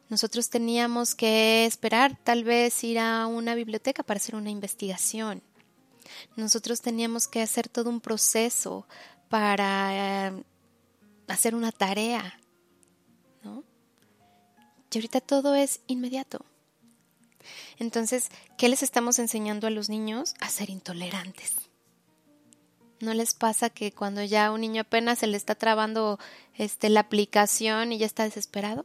[0.09, 5.43] Nosotros teníamos que esperar tal vez ir a una biblioteca para hacer una investigación.
[6.37, 8.87] Nosotros teníamos que hacer todo un proceso
[9.29, 10.45] para eh,
[11.29, 12.41] hacer una tarea,
[13.43, 13.65] ¿no?
[14.91, 16.47] Y ahorita todo es inmediato.
[17.79, 20.35] Entonces, ¿qué les estamos enseñando a los niños?
[20.41, 21.55] A ser intolerantes.
[23.01, 26.19] ¿No les pasa que cuando ya un niño apenas se le está trabando
[26.55, 28.85] este, la aplicación y ya está desesperado?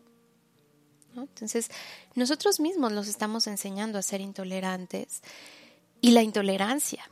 [1.16, 1.70] Entonces,
[2.16, 5.22] nosotros mismos los estamos enseñando a ser intolerantes
[6.02, 7.10] y la intolerancia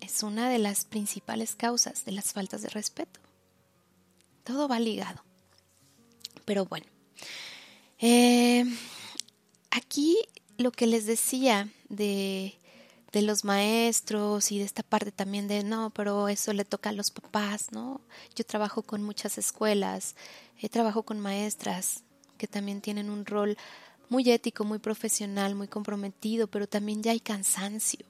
[0.00, 3.20] es una de las principales causas de las faltas de respeto.
[4.44, 5.24] Todo va ligado.
[6.44, 6.86] Pero bueno,
[7.98, 8.64] eh,
[9.70, 10.16] aquí
[10.58, 12.58] lo que les decía de,
[13.12, 16.92] de los maestros y de esta parte también de no, pero eso le toca a
[16.92, 18.00] los papás, ¿no?
[18.34, 20.16] Yo trabajo con muchas escuelas,
[20.60, 22.02] he trabajo con maestras
[22.36, 23.56] que también tienen un rol
[24.08, 28.06] muy ético, muy profesional, muy comprometido, pero también ya hay cansancio.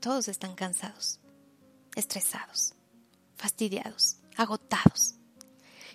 [0.00, 1.20] Todos están cansados,
[1.94, 2.72] estresados,
[3.36, 5.16] fastidiados, agotados.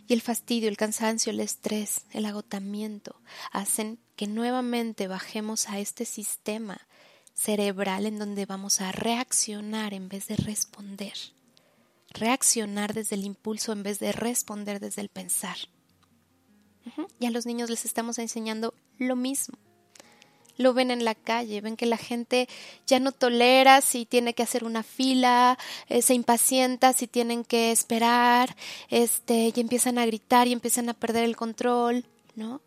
[0.08, 3.20] Y el fastidio, el cansancio, el estrés, el agotamiento
[3.52, 6.80] hacen que nuevamente bajemos a este sistema
[7.34, 11.14] cerebral en donde vamos a reaccionar en vez de responder.
[12.10, 15.58] Reaccionar desde el impulso en vez de responder desde el pensar.
[17.20, 19.58] Y a los niños les estamos enseñando lo mismo
[20.58, 22.48] lo ven en la calle, ven que la gente
[22.88, 27.72] ya no tolera si tiene que hacer una fila, eh, se impacienta si tienen que
[27.72, 28.56] esperar,
[28.90, 32.62] este, y empiezan a gritar y empiezan a perder el control, ¿no?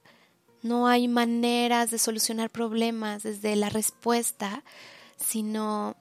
[0.62, 4.64] No hay maneras de solucionar problemas desde la respuesta,
[5.16, 5.96] sino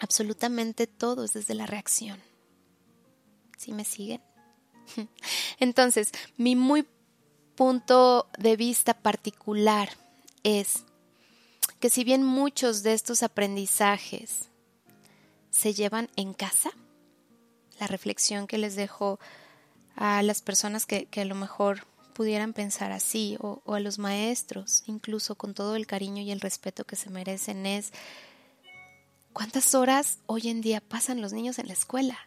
[0.00, 2.20] absolutamente todo es desde la reacción.
[3.56, 4.22] ¿Sí me siguen?
[5.58, 6.86] Entonces, mi muy
[7.56, 9.90] punto de vista particular
[10.44, 10.84] es
[11.80, 14.48] que si bien muchos de estos aprendizajes
[15.50, 16.70] se llevan en casa,
[17.80, 19.18] la reflexión que les dejo
[19.96, 21.84] a las personas que, que a lo mejor
[22.18, 26.82] pudieran pensar así, o, a los maestros, incluso con todo el cariño y el respeto
[26.82, 27.92] que se merecen, es
[29.32, 32.18] cuántas horas hoy en día pasan los niños en la escuela.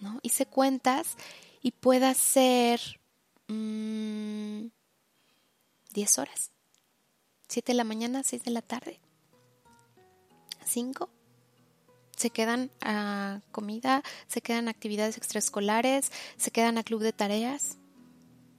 [0.00, 0.20] ¿No?
[0.22, 1.18] Hice cuentas
[1.60, 2.80] y pueda ser
[3.48, 4.68] mmm,
[5.92, 6.50] 10 horas.
[7.48, 9.00] 7 de la mañana, 6 de la tarde.
[10.64, 11.10] 5
[12.16, 17.76] se quedan a comida, se quedan a actividades extraescolares, se quedan a club de tareas.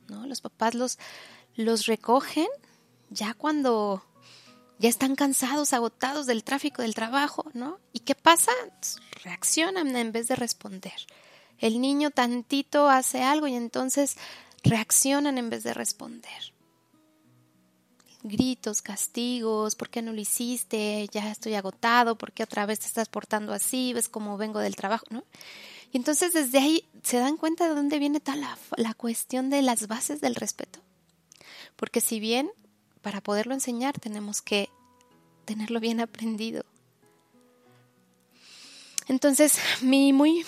[0.07, 0.25] ¿No?
[0.25, 0.97] Los papás los,
[1.55, 2.47] los recogen
[3.09, 4.03] ya cuando
[4.79, 7.79] ya están cansados, agotados del tráfico, del trabajo, ¿no?
[7.93, 8.51] ¿Y qué pasa?
[9.23, 10.93] Reaccionan en vez de responder.
[11.57, 14.17] El niño tantito hace algo y entonces
[14.63, 16.57] reaccionan en vez de responder
[18.27, 21.07] gritos, castigos, ¿por qué no lo hiciste?
[21.11, 23.93] Ya estoy agotado, ¿por qué otra vez te estás portando así?
[23.93, 25.05] ¿Ves cómo vengo del trabajo?
[25.09, 25.23] ¿no?
[25.91, 29.61] Y entonces desde ahí se dan cuenta de dónde viene toda la, la cuestión de
[29.61, 30.79] las bases del respeto.
[31.75, 32.51] Porque si bien
[33.01, 34.69] para poderlo enseñar tenemos que
[35.45, 36.65] tenerlo bien aprendido.
[39.07, 40.45] Entonces, mi muy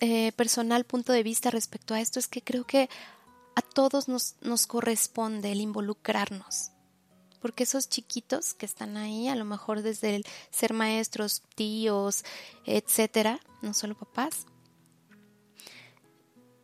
[0.00, 2.88] eh, personal punto de vista respecto a esto es que creo que
[3.56, 6.70] a todos nos, nos corresponde el involucrarnos
[7.46, 12.24] porque esos chiquitos que están ahí, a lo mejor desde el ser maestros, tíos,
[12.64, 14.46] etcétera, no solo papás,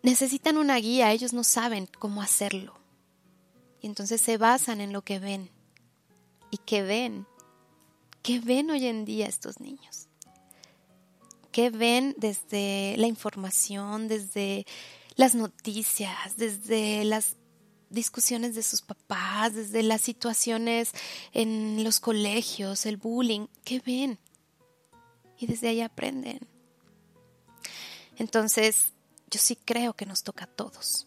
[0.03, 2.75] necesitan una guía, ellos no saben cómo hacerlo.
[3.81, 5.51] Y entonces se basan en lo que ven.
[6.51, 7.29] ¿Y qué ven?
[8.25, 10.09] ¿Qué ven hoy en día estos niños?
[11.53, 14.66] ¿Qué ven desde la información, desde
[15.14, 17.37] las noticias, desde las
[17.92, 20.92] discusiones de sus papás, desde las situaciones
[21.33, 24.18] en los colegios, el bullying, ¿qué ven?
[25.38, 26.40] Y desde ahí aprenden.
[28.16, 28.92] Entonces,
[29.31, 31.07] yo sí creo que nos toca a todos.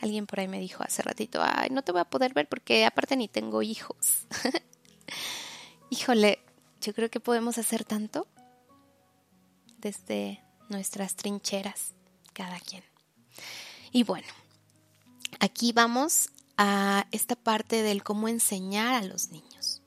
[0.00, 2.84] Alguien por ahí me dijo hace ratito, ay, no te voy a poder ver porque
[2.84, 4.26] aparte ni tengo hijos.
[5.90, 6.40] Híjole,
[6.80, 8.26] yo creo que podemos hacer tanto
[9.78, 11.94] desde nuestras trincheras,
[12.32, 12.82] cada quien.
[13.92, 14.26] Y bueno,
[15.40, 19.82] Aquí vamos a esta parte del cómo enseñar a los niños.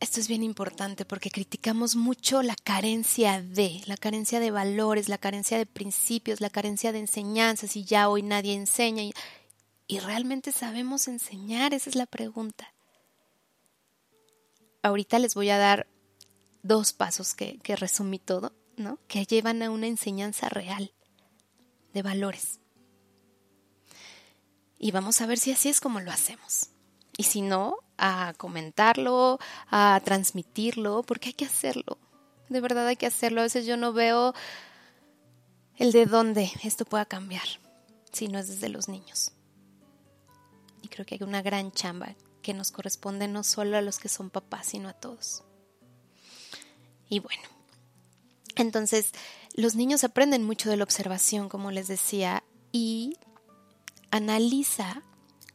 [0.00, 5.18] Esto es bien importante porque criticamos mucho la carencia de, la carencia de valores, la
[5.18, 9.02] carencia de principios, la carencia de enseñanzas y ya hoy nadie enseña.
[9.02, 12.74] Y, realmente sabemos enseñar, esa es la pregunta.
[14.82, 15.86] Ahorita les voy a dar
[16.62, 18.98] dos pasos que, que resumí todo, ¿no?
[19.08, 20.92] Que llevan a una enseñanza real
[21.94, 22.60] de valores
[24.84, 26.68] y vamos a ver si así es como lo hacemos.
[27.16, 29.38] Y si no, a comentarlo,
[29.70, 31.96] a transmitirlo, porque hay que hacerlo.
[32.50, 33.40] De verdad hay que hacerlo.
[33.40, 34.34] A veces yo no veo
[35.76, 37.46] el de dónde esto pueda cambiar,
[38.12, 39.32] si no es desde los niños.
[40.82, 44.10] Y creo que hay una gran chamba que nos corresponde no solo a los que
[44.10, 45.44] son papás, sino a todos.
[47.08, 47.44] Y bueno,
[48.54, 49.12] entonces
[49.54, 53.16] los niños aprenden mucho de la observación, como les decía, y
[54.14, 55.02] analiza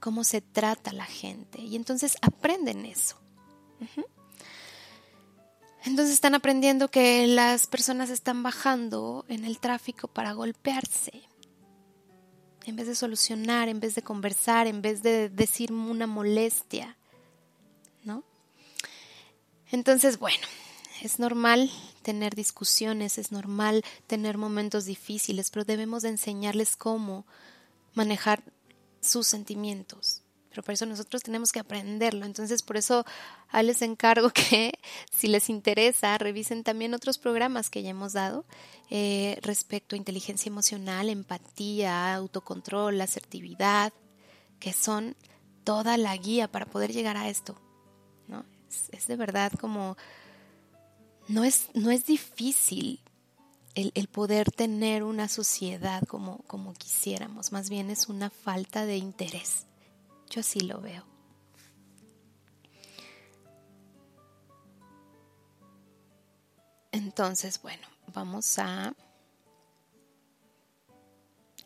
[0.01, 3.17] cómo se trata la gente y entonces aprenden eso.
[5.85, 11.23] Entonces están aprendiendo que las personas están bajando en el tráfico para golpearse.
[12.65, 16.97] En vez de solucionar, en vez de conversar, en vez de decir una molestia.
[18.03, 18.25] ¿No?
[19.71, 20.45] Entonces, bueno,
[21.01, 27.25] es normal tener discusiones, es normal tener momentos difíciles, pero debemos de enseñarles cómo
[27.99, 28.41] manejar
[29.01, 30.23] sus sentimientos.
[30.49, 32.25] Pero por eso nosotros tenemos que aprenderlo.
[32.25, 33.05] Entonces, por eso
[33.61, 34.71] les encargo que,
[35.11, 38.45] si les interesa, revisen también otros programas que ya hemos dado
[38.89, 43.91] eh, respecto a inteligencia emocional, empatía, autocontrol, asertividad,
[44.59, 45.17] que son
[45.65, 47.59] toda la guía para poder llegar a esto.
[48.27, 48.45] ¿no?
[48.69, 49.97] Es, es de verdad como...
[51.27, 53.01] No es, no es difícil
[53.75, 59.65] el, poder tener una sociedad como, como quisiéramos, más bien es una falta de interés.
[60.29, 61.05] Yo así lo veo.
[66.91, 68.93] Entonces, bueno, vamos a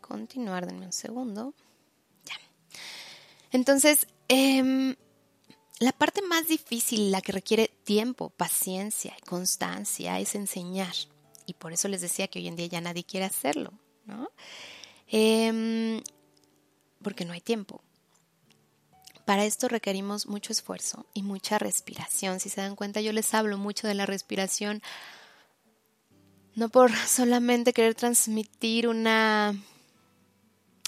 [0.01, 1.53] continuar, denme un segundo.
[2.25, 2.35] Ya.
[3.51, 4.95] Entonces, em,
[5.79, 10.93] la parte más difícil, la que requiere tiempo, paciencia y constancia, es enseñar
[11.45, 13.73] Y por eso les decía que hoy en día ya nadie quiere hacerlo,
[14.05, 14.29] ¿no?
[15.07, 16.01] Em,
[17.01, 17.81] porque no hay tiempo.
[19.25, 22.39] Para esto requerimos mucho esfuerzo y mucha respiración.
[22.39, 24.81] Si se dan cuenta, yo les hablo mucho de la respiración,
[26.55, 29.55] no por solamente querer transmitir una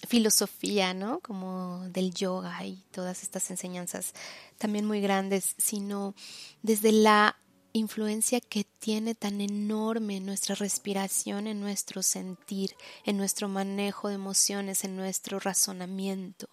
[0.07, 1.19] filosofía, ¿no?
[1.19, 4.13] Como del yoga y todas estas enseñanzas
[4.57, 6.13] también muy grandes, sino
[6.61, 7.37] desde la
[7.77, 14.83] influencia que tiene tan enorme nuestra respiración en nuestro sentir, en nuestro manejo de emociones,
[14.83, 16.47] en nuestro razonamiento.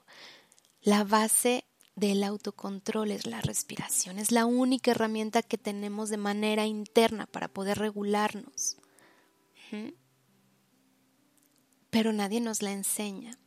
[0.81, 1.65] La base
[1.95, 7.49] del autocontrol es la respiración, es la única herramienta que tenemos de manera interna para
[7.49, 8.77] poder regularnos.
[11.91, 13.39] Pero nadie nos la enseña.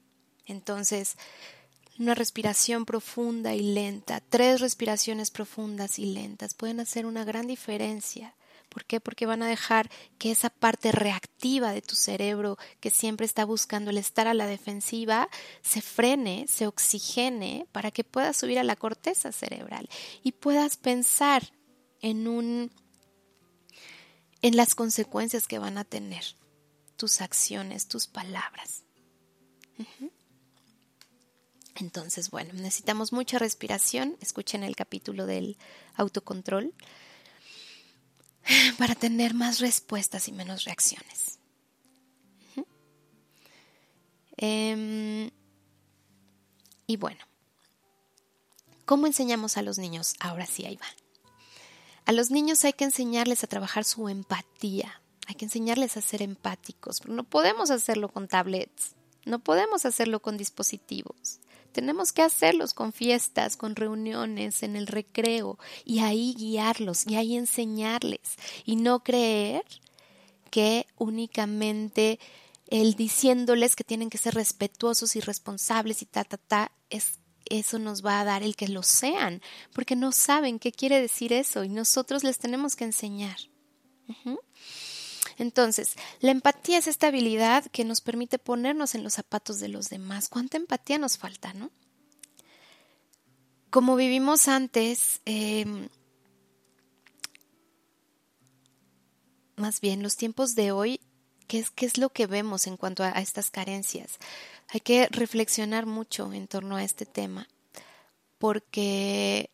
[0.46, 1.18] Entonces,
[1.98, 8.36] una respiración profunda y lenta, tres respiraciones profundas y lentas pueden hacer una gran diferencia.
[8.70, 9.00] ¿Por qué?
[9.00, 13.92] Porque van a dejar que esa parte reactiva de tu cerebro que siempre está buscando
[13.92, 15.30] el estar a la defensiva
[15.62, 19.90] se frene, se oxigene para que puedas subir a la corteza cerebral
[20.24, 21.54] y puedas pensar
[22.02, 22.72] en un
[24.42, 26.24] en las consecuencias que van a tener
[26.98, 28.84] tus acciones, tus palabras.
[31.76, 34.18] Entonces, bueno, necesitamos mucha respiración.
[34.22, 35.58] Escuchen el capítulo del
[35.96, 36.74] autocontrol
[38.78, 41.40] para tener más respuestas y menos reacciones.
[44.38, 45.32] Em,
[46.88, 47.20] y bueno,
[48.86, 50.14] ¿cómo enseñamos a los niños?
[50.20, 50.88] Ahora sí, ahí va.
[52.06, 56.22] A los niños hay que enseñarles a trabajar su empatía, hay que enseñarles a ser
[56.22, 58.96] empáticos, no podemos hacerlo con tablets,
[59.26, 61.40] no podemos hacerlo con dispositivos.
[61.76, 67.36] Tenemos que hacerlos con fiestas, con reuniones, en el recreo, y ahí guiarlos, y ahí
[67.36, 69.62] enseñarles, y no creer
[70.52, 72.18] que únicamente
[72.70, 77.20] el diciéndoles que tienen que ser respetuosos y responsables y ta, ta, ta, es,
[77.50, 79.42] eso nos va a dar el que lo sean,
[79.74, 83.36] porque no saben qué quiere decir eso y nosotros les tenemos que enseñar.
[85.38, 89.90] Entonces, la empatía es esta habilidad que nos permite ponernos en los zapatos de los
[89.90, 90.30] demás.
[90.30, 91.72] ¿Cuánta empatía nos falta, no?
[93.70, 95.90] Como vivimos antes, em,
[99.58, 101.02] más bien los tiempos de hoy,
[101.48, 104.18] ¿qué es, ¿qué es lo que vemos en cuanto a estas carencias?
[104.70, 107.48] Hay que reflexionar mucho en torno a este tema,
[108.38, 109.50] porque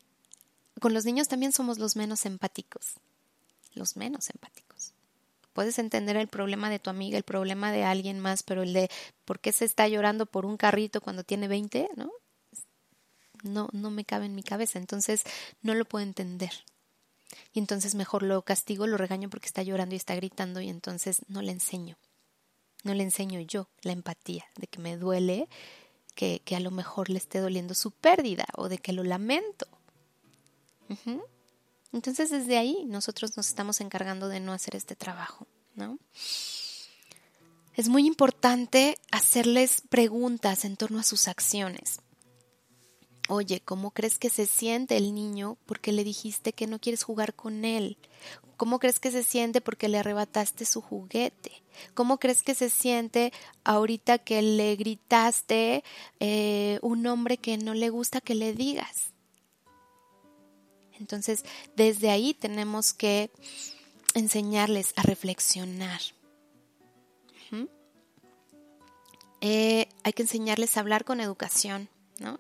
[0.79, 2.93] con los niños también somos los menos empáticos,
[3.73, 4.70] los menos empáticos.
[5.53, 8.89] Puedes entender el problema de tu amiga, el problema de alguien más, pero el de
[9.25, 12.11] por qué se está llorando por un carrito cuando tiene 20, ¿no?
[13.43, 15.23] No, no me cabe en mi cabeza, entonces
[15.61, 16.51] no lo puedo entender.
[17.53, 21.21] Y entonces mejor lo castigo, lo regaño porque está llorando y está gritando y entonces
[21.27, 21.97] no le enseño.
[22.83, 25.47] No le enseño yo la empatía de que me duele
[26.15, 29.67] que, que a lo mejor le esté doliendo su pérdida o de que lo lamento.
[31.93, 35.99] Entonces desde ahí nosotros nos estamos encargando de no hacer este trabajo, ¿no?
[37.75, 42.01] Es muy importante hacerles preguntas en torno a sus acciones.
[43.29, 47.33] Oye, ¿cómo crees que se siente el niño porque le dijiste que no quieres jugar
[47.33, 47.97] con él?
[48.57, 51.63] ¿Cómo crees que se siente porque le arrebataste su juguete?
[51.93, 53.31] ¿Cómo crees que se siente
[53.63, 55.83] ahorita que le gritaste
[56.19, 59.10] eh, un nombre que no le gusta que le digas?
[61.01, 61.43] Entonces,
[61.75, 63.31] desde ahí tenemos que
[64.13, 65.99] enseñarles a reflexionar.
[69.43, 71.89] Eh, hay que enseñarles a hablar con educación,
[72.19, 72.39] ¿no?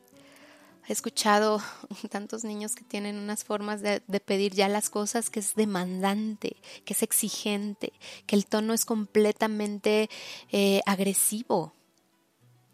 [0.87, 1.59] He escuchado
[2.11, 6.93] tantos niños que tienen unas formas de, pedir ya las cosas que es demandante, que
[6.93, 7.91] es exigente,
[8.27, 10.11] que el tono es completamente
[10.51, 11.73] eh, agresivo,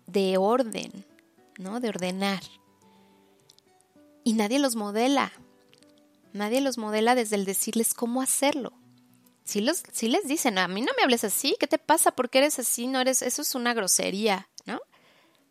[0.07, 1.05] de orden,
[1.57, 1.79] ¿no?
[1.79, 2.43] De ordenar.
[4.25, 5.31] Y nadie los modela.
[6.37, 8.73] Nadie los modela desde el decirles cómo hacerlo.
[9.43, 12.11] Si, los, si les dicen, a mí no me hables así, ¿qué te pasa?
[12.11, 12.87] ¿Por qué eres así?
[12.87, 14.81] No eres, eso es una grosería, ¿no?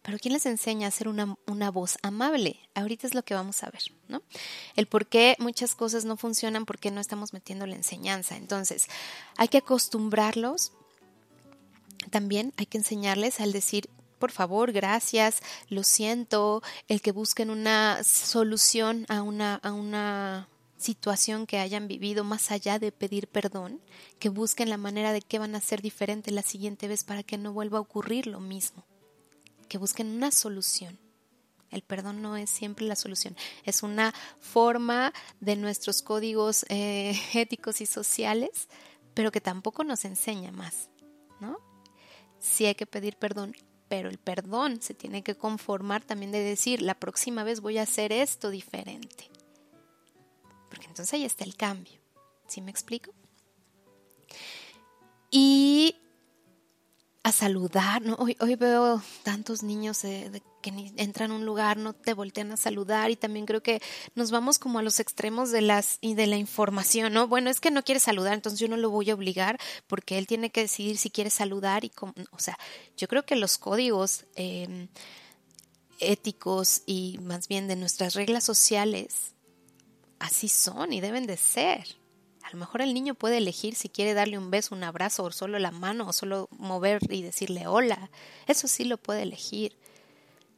[0.03, 2.61] Pero ¿quién les enseña a hacer una, una, voz amable?
[2.75, 4.23] Ahorita es lo que vamos a ver, ¿no?
[4.77, 8.37] El por qué muchas cosas no funcionan, porque no estamos metiendo la enseñanza.
[8.37, 8.87] Entonces,
[9.37, 10.73] hay que acostumbrarlos.
[12.11, 18.05] También hay que enseñarles al decir, por favor, gracias, lo siento, el que busquen una
[18.05, 23.81] solución a una, a una situación que hayan vivido más allá de pedir perdón,
[24.19, 27.39] que busquen la manera de qué van a hacer diferente la siguiente vez para que
[27.39, 28.85] no vuelva a ocurrir lo mismo,
[29.69, 30.99] que busquen una solución.
[31.71, 37.81] El perdón no es siempre la solución, es una forma de nuestros códigos eh, éticos
[37.81, 38.69] y sociales
[39.17, 40.91] pero que tampoco nos enseña más,
[41.41, 41.59] ¿no?
[42.39, 43.57] Sí hay que pedir perdón,
[43.89, 47.85] pero el perdón se tiene que conformar también de decir, la próxima vez voy a
[47.85, 49.31] hacer esto diferente.
[50.77, 51.99] Porque entonces ahí está el cambio.
[52.47, 53.11] ¿Sí me explico?
[55.31, 55.97] Y
[57.23, 58.15] a saludar, ¿no?
[58.17, 60.43] Hoy, hoy veo tantos niños que
[60.97, 63.81] entran a un lugar, no te voltean a saludar y también creo que
[64.15, 67.27] nos vamos como a los extremos de las y de la información, ¿no?
[67.27, 70.27] Bueno, es que no quiere saludar, entonces yo no lo voy a obligar porque él
[70.27, 72.59] tiene que decidir si quiere saludar y cómo, o sea,
[72.99, 74.89] yo creo que los códigos em,
[75.99, 79.33] éticos y más bien de nuestras reglas sociales
[80.19, 81.87] así son y deben de ser.
[82.43, 85.33] A lo mejor el niño puede elegir si quiere darle un beso, un abrazo, o
[85.33, 88.11] solo la mano, o solo mover y decirle hola.
[88.47, 89.77] Eso sí lo puede elegir.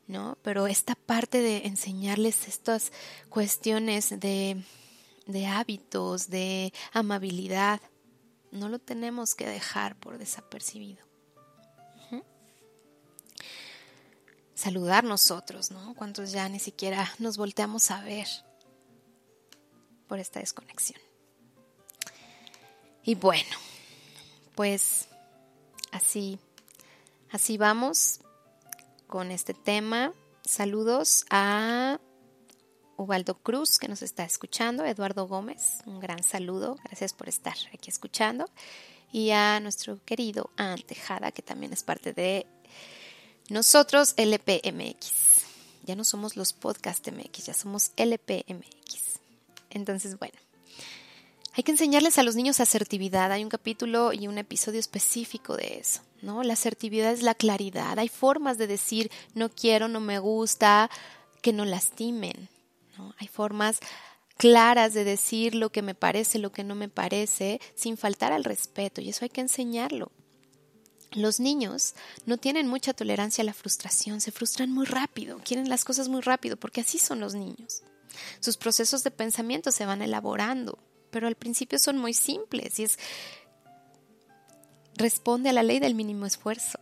[0.06, 0.38] ¿No?
[0.42, 2.92] Pero esta parte de enseñarles estas
[3.28, 4.62] cuestiones de,
[5.26, 7.80] de hábitos, de amabilidad,
[8.50, 11.06] no lo tenemos que dejar por desapercibido.
[14.54, 15.94] Saludar nosotros, ¿no?
[15.94, 18.26] Cuántos ya ni siquiera nos volteamos a ver
[20.09, 21.00] por esta desconexión.
[23.04, 23.56] Y bueno,
[24.54, 25.09] pues
[25.92, 26.38] así,
[27.30, 28.20] así vamos
[29.06, 30.12] con este tema.
[30.44, 32.00] Saludos a
[32.96, 37.90] Ubaldo Cruz, que nos está escuchando, Eduardo Gómez, un gran saludo, gracias por estar aquí
[37.90, 38.50] escuchando,
[39.12, 42.46] y a nuestro querido Antejada, que también es parte de
[43.48, 45.44] nosotros, LPMX.
[45.84, 49.17] Ya no somos los podcast MX, ya somos LPMX.
[49.70, 50.38] Entonces, bueno,
[51.54, 53.32] hay que enseñarles a los niños asertividad.
[53.32, 56.42] Hay un capítulo y un episodio específico de eso, ¿no?
[56.42, 57.98] La asertividad es la claridad.
[57.98, 60.90] Hay formas de decir no quiero, no me gusta,
[61.42, 62.48] que no lastimen,
[62.96, 63.14] ¿no?
[63.18, 63.80] Hay formas
[64.36, 68.44] claras de decir lo que me parece, lo que no me parece, sin faltar al
[68.44, 70.12] respeto, y eso hay que enseñarlo.
[71.12, 71.94] Los niños
[72.26, 76.20] no tienen mucha tolerancia a la frustración, se frustran muy rápido, quieren las cosas muy
[76.20, 77.82] rápido, porque así son los niños.
[78.40, 80.78] Sus procesos de pensamiento se van elaborando,
[81.10, 82.98] pero al principio son muy simples y es
[84.98, 86.78] responde a la ley del mínimo esfuerzo.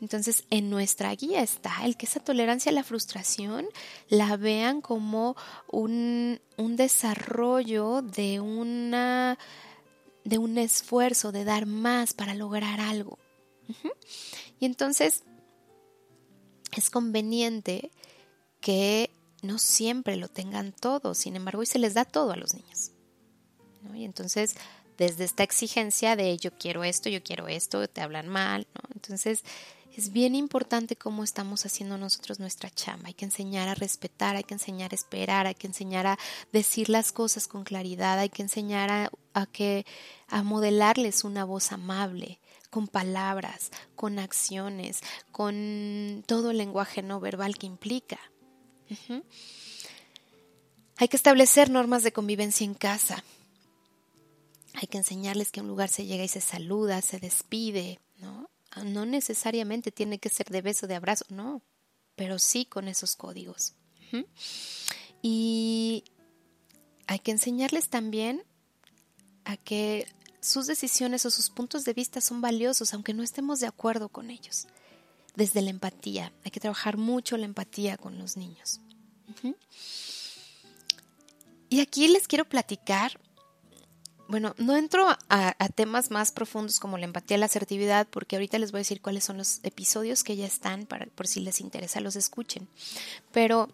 [0.00, 3.66] Entonces, en nuestra guía está el que esa tolerancia a la frustración
[4.08, 5.36] la vean como
[5.66, 9.38] un, desarrollo de una
[10.24, 13.18] de un esfuerzo, de dar más para lograr algo.
[14.60, 15.24] Y entonces
[16.76, 17.90] es conveniente
[18.60, 19.10] que
[19.42, 22.92] no siempre lo tengan todo, sin embargo, y se les da todo a los niños.
[23.94, 24.54] Y entonces,
[24.96, 28.88] desde esta exigencia de yo quiero esto, yo quiero esto, te hablan mal, ¿no?
[28.94, 29.44] Entonces,
[29.96, 33.08] es bien importante cómo estamos haciendo nosotros nuestra chamba.
[33.08, 36.18] Hay que enseñar a respetar, hay que enseñar a esperar, hay que enseñar a
[36.52, 39.86] decir las cosas con claridad, hay que enseñar a, a que
[40.28, 42.38] a modelarles una voz amable,
[42.70, 45.00] con palabras, con acciones,
[45.32, 48.20] con todo el lenguaje no verbal que implica.
[50.96, 53.22] Hay que establecer normas de convivencia en casa.
[54.74, 58.48] Hay que enseñarles que un lugar se llega y se saluda, se despide, ¿no?
[58.84, 61.62] No necesariamente tiene que ser de beso, de abrazo, no,
[62.16, 63.74] pero sí con esos códigos.
[65.22, 66.04] Y
[67.06, 68.44] hay que enseñarles también
[69.44, 70.06] a que
[70.40, 74.30] sus decisiones o sus puntos de vista son valiosos, aunque no estemos de acuerdo con
[74.30, 74.68] ellos
[75.38, 76.32] desde la empatía.
[76.44, 78.80] Hay que trabajar mucho la empatía con los niños.
[81.68, 83.20] Y aquí les quiero platicar,
[84.26, 88.72] bueno, no entro a, temas más profundos como la empatía, la asertividad, porque ahorita les
[88.72, 92.00] voy a decir cuáles son los episodios que ya están, para, por si les interesa,
[92.00, 92.66] los escuchen.
[93.30, 93.68] Pero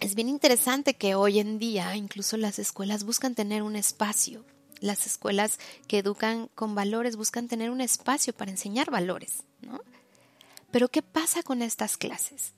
[0.00, 4.42] es bien interesante que hoy en día incluso las escuelas buscan tener un espacio.
[4.80, 9.82] Las escuelas que educan con valores buscan tener un espacio para enseñar valores, ¿no?
[10.70, 12.52] Pero ¿qué pasa con estas clases?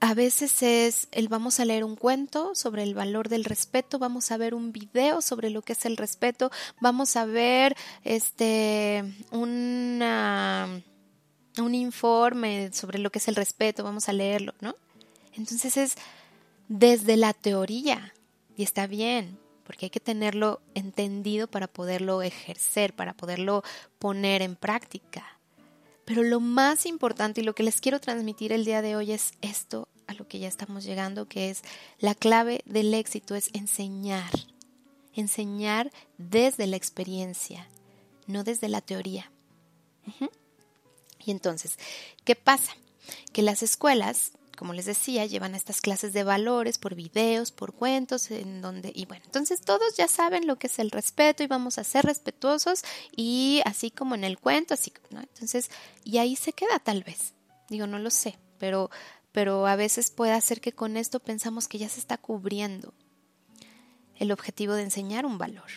[0.00, 4.30] A veces es el vamos a leer un cuento sobre el valor del respeto, vamos
[4.30, 10.02] a ver un video sobre lo que es el respeto, vamos a ver este un
[11.72, 14.76] informe sobre lo que es el respeto, vamos a leerlo, ¿no?
[15.32, 15.94] Entonces es
[16.68, 18.12] desde la teoría
[18.56, 23.62] y está bien, porque hay que tenerlo entendido para poderlo ejercer, para poderlo
[23.98, 25.33] poner en práctica.
[26.04, 29.32] Pero lo más importante y lo que les quiero transmitir el día de hoy es
[29.40, 31.62] esto a lo que ya estamos llegando, que es
[31.98, 34.30] la clave del éxito es enseñar.
[35.14, 37.68] Enseñar desde la experiencia,
[38.26, 39.30] no desde la teoría.
[41.24, 41.78] Y entonces,
[42.24, 42.72] ¿qué pasa?
[43.32, 48.30] Que las escuelas como les decía, llevan estas clases de valores por videos, por cuentos,
[48.30, 51.78] en donde, y bueno, entonces todos ya saben lo que es el respeto y vamos
[51.78, 52.82] a ser respetuosos
[53.14, 55.20] y así como en el cuento, así, ¿no?
[55.20, 55.70] Entonces,
[56.04, 57.34] y ahí se queda tal vez.
[57.68, 58.90] Digo, no lo sé, pero,
[59.32, 62.94] pero a veces puede ser que con esto pensamos que ya se está cubriendo
[64.16, 65.70] el objetivo de enseñar un valor.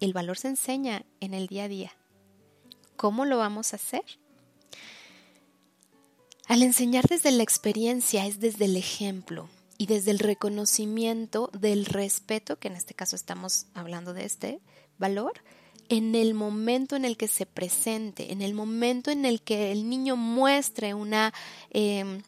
[0.00, 1.92] El valor se enseña en el día a día.
[2.96, 4.04] ¿Cómo lo vamos a hacer?
[6.46, 12.58] Al enseñar desde la experiencia es desde el ejemplo y desde el reconocimiento del respeto,
[12.58, 14.60] que en este caso estamos hablando de este
[14.98, 15.32] valor,
[15.88, 19.88] en el momento en el que se presente, en el momento en el que el
[19.88, 21.32] niño muestre una,
[21.70, 22.22] em,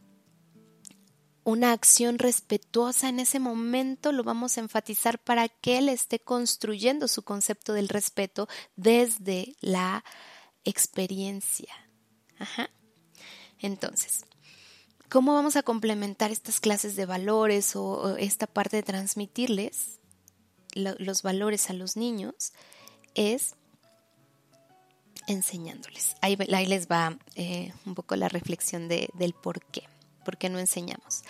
[1.44, 7.06] una acción respetuosa, en ese momento lo vamos a enfatizar para que él esté construyendo
[7.06, 10.04] su concepto del respeto desde la
[10.64, 11.72] experiencia.
[12.38, 12.70] Ajá.
[13.61, 14.24] Entonces,
[15.09, 19.98] ¿cómo vamos a complementar estas clases de valores o, esta parte de transmitirles
[20.74, 22.52] los valores a los niños?
[23.14, 23.54] Es
[25.26, 26.16] enseñándoles.
[26.20, 29.82] Ahí, les va eh, un poco la reflexión del por qué,
[30.24, 31.24] por qué no enseñamos.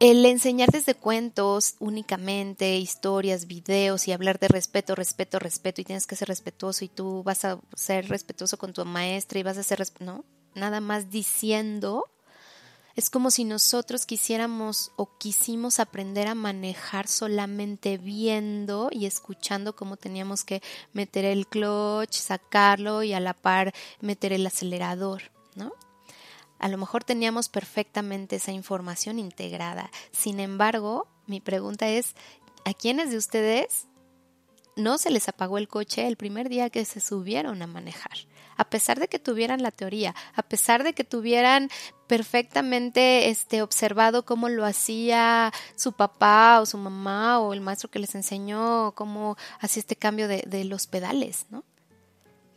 [0.00, 6.06] El enseñar desde cuentos únicamente, historias, videos y hablar de respeto, respeto, respeto y tienes
[6.06, 9.62] que ser respetuoso y tú vas a ser respetuoso con tu maestra y vas a
[9.62, 9.86] ser...
[9.98, 10.24] No,
[10.54, 12.10] nada más diciendo,
[12.96, 19.96] es como si nosotros quisiéramos o quisimos aprender a manejar solamente viendo y escuchando cómo
[19.96, 25.22] teníamos que meter el clutch, sacarlo y a la par meter el acelerador,
[25.54, 25.72] ¿no?
[26.58, 29.90] A lo mejor teníamos perfectamente esa información integrada.
[30.12, 32.14] Sin embargo, mi pregunta es,
[32.66, 33.86] ¿a quiénes de ustedes
[34.76, 38.18] no se les apagó el coche el primer día que se subieron a manejar?
[38.60, 41.70] A pesar de que tuvieran la teoría, a pesar de que tuvieran
[42.06, 47.98] perfectamente este observado cómo lo hacía su papá o su mamá o el maestro que
[47.98, 51.64] les enseñó cómo hacía este cambio de, los pedales, ¿no?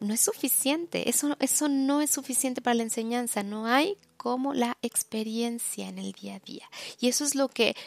[0.02, 4.78] No es suficiente, eso, eso no es suficiente para la enseñanza, no hay como la
[4.82, 6.70] experiencia en el día a día.
[7.00, 7.78] Y eso es lo que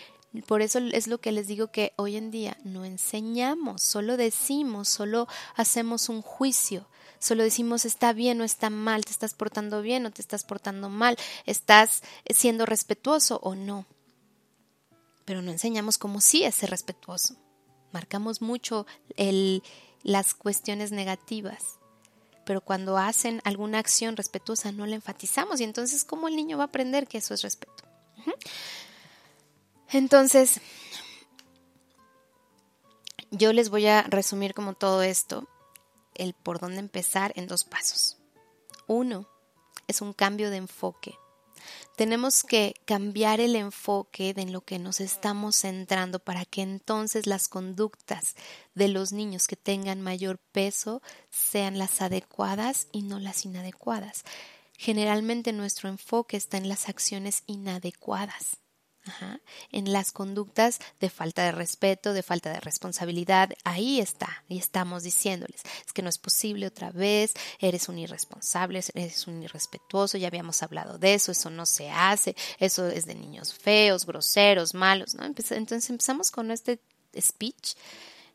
[0.47, 4.89] por eso es lo que les digo que hoy en día no enseñamos, solo decimos,
[4.89, 6.89] solo hacemos un juicio,
[7.19, 10.89] Solo decimos está bien o está mal, te estás portando bien o te estás portando
[10.89, 13.87] mal, estás siendo respetuoso o no.
[15.25, 17.37] Pero no enseñamos cómo sí es ser respetuoso.
[17.93, 18.87] Marcamos mucho
[20.03, 21.79] las cuestiones negativas.
[22.45, 26.65] Pero cuando hacen alguna acción respetuosa no la enfatizamos y entonces ¿cómo el niño va
[26.65, 27.83] a aprender que eso es respeto?
[29.91, 30.61] Entonces,
[33.31, 35.49] yo les voy a resumir como todo esto
[36.19, 38.19] el por dónde empezar en dos pasos.
[38.87, 39.29] Uno
[39.89, 41.15] es un cambio de enfoque.
[41.97, 47.27] Tenemos que cambiar el enfoque de en lo que nos estamos centrando para que entonces
[47.27, 48.37] las conductas
[48.75, 54.25] de los niños que tengan mayor peso sean las adecuadas y no las inadecuadas.
[54.77, 58.59] Generalmente nuestro enfoque está en las acciones inadecuadas
[59.73, 63.51] en las conductas de falta de respeto, de falta de responsabilidad.
[63.65, 68.83] Ahí está, y estamos diciéndoles, es que no es posible otra vez, eres un irresponsable,
[68.95, 73.15] eres un irrespetuoso, ya habíamos hablado de eso, eso no se hace, eso es de
[73.15, 75.25] niños feos, groseros, malos, ¿no?
[75.25, 76.81] Entonces empezamos con este
[77.19, 77.75] speech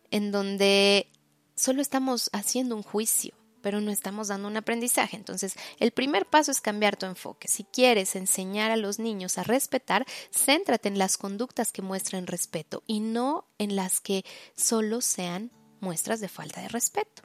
[0.10, 1.08] en donde
[1.56, 5.16] solo estamos haciendo un juicio pero no estamos dando un aprendizaje.
[5.16, 7.48] Entonces, el primer paso es cambiar tu enfoque.
[7.48, 12.84] Si quieres enseñar a los niños a respetar, céntrate en las conductas que muestren respeto
[12.88, 17.24] y no en las que solo sean muestras de falta de respeto.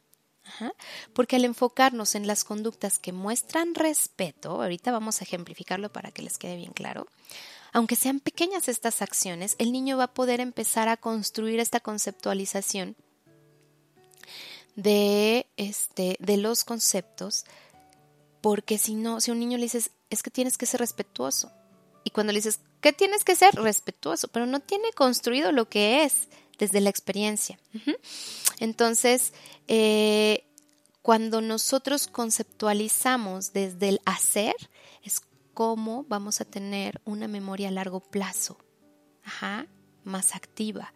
[1.13, 6.23] Porque al enfocarnos en las conductas que muestran respeto, ahorita vamos a ejemplificarlo para que
[6.23, 7.09] les quede bien claro,
[7.73, 12.97] aunque sean pequeñas estas acciones, el niño va a poder empezar a construir esta conceptualización
[14.77, 17.45] de, este, de los conceptos,
[18.41, 21.51] porque si no, si un niño le dices, es que tienes que ser respetuoso,
[22.05, 23.53] y cuando le dices, ¿qué tienes que ser?
[23.57, 27.59] Respetuoso, pero no tiene construido lo que es desde la experiencia.
[28.61, 29.33] Entonces,
[29.67, 30.45] eh,
[31.03, 34.55] cuando nosotros conceptualizamos desde el hacer,
[35.03, 35.21] es
[35.53, 38.57] cómo vamos a tener una memoria a largo plazo,
[40.05, 40.95] más activa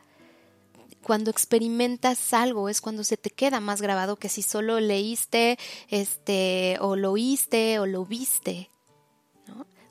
[1.03, 6.77] cuando experimentas algo es cuando se te queda más grabado que si solo leíste, este,
[6.81, 8.71] o lo oíste o lo viste.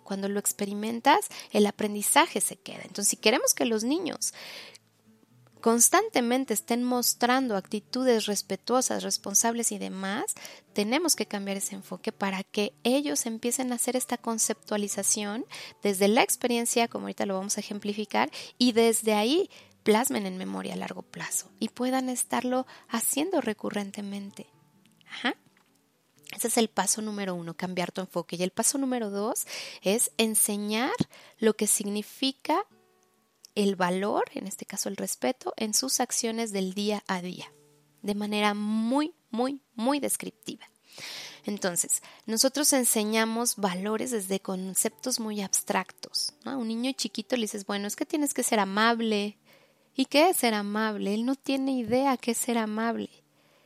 [0.04, 2.82] Cuando lo experimentas, el aprendizaje se queda.
[2.82, 4.34] Entonces, si queremos que los niños
[5.62, 10.34] constantemente estén mostrando actitudes respetuosas, responsables y demás,
[10.74, 15.46] tenemos que cambiar ese enfoque para que ellos empiecen a hacer esta conceptualización
[15.84, 19.50] desde la experiencia, como ahorita lo vamos a ejemplificar, y desde ahí
[19.90, 24.46] plasmen en memoria a largo plazo y puedan estarlo haciendo recurrentemente.
[25.10, 25.36] Ajá.
[26.32, 28.36] Ese es el paso número uno, cambiar tu enfoque.
[28.36, 29.48] Y el paso número dos
[29.82, 30.94] es enseñar
[31.40, 32.68] lo que significa
[33.56, 37.52] el valor, en este caso el respeto, en sus acciones del día a día,
[38.04, 40.68] de manera muy, muy, muy descriptiva.
[41.46, 46.34] Entonces, nosotros enseñamos valores desde conceptos muy abstractos.
[46.46, 49.39] A un niño chiquito le dices, bueno, es que tienes que ser amable.
[50.00, 51.14] ¿Y qué es ser amable?
[51.14, 53.10] Él no tiene idea qué es ser amable.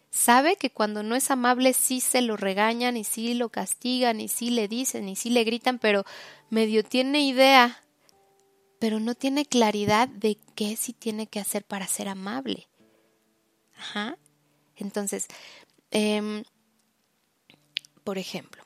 [0.10, 4.30] Sabe que cuando no es amable sí se lo regañan y sí lo castigan y
[4.30, 6.06] sí le dicen y sí le gritan, pero
[6.50, 7.84] medio tiene idea
[8.80, 12.68] pero no tiene claridad de qué sí tiene que hacer para ser amable.
[13.78, 14.18] Ajá.
[14.76, 15.28] Entonces,
[15.92, 16.44] em,
[18.04, 18.64] por ejemplo,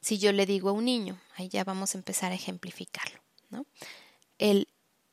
[0.00, 3.20] si yo le digo a un niño, ahí ya vamos a empezar a ejemplificarlo,
[3.50, 3.66] ¿no?
[4.38, 4.68] El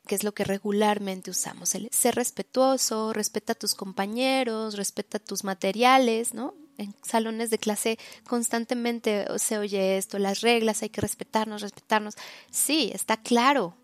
[0.06, 5.44] que es lo que regularmente usamos, el ser respetuoso, respeta a tus compañeros, respeta tus
[5.44, 6.54] materiales, ¿no?
[6.78, 12.14] En salones de clase constantemente se oye esto, las reglas, hay que respetarnos, respetarnos.
[12.50, 13.76] Sí, está claro,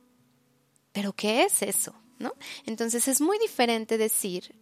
[0.92, 1.94] pero ¿qué es eso?
[2.18, 2.32] ¿No?
[2.64, 4.54] Entonces es muy diferente decir,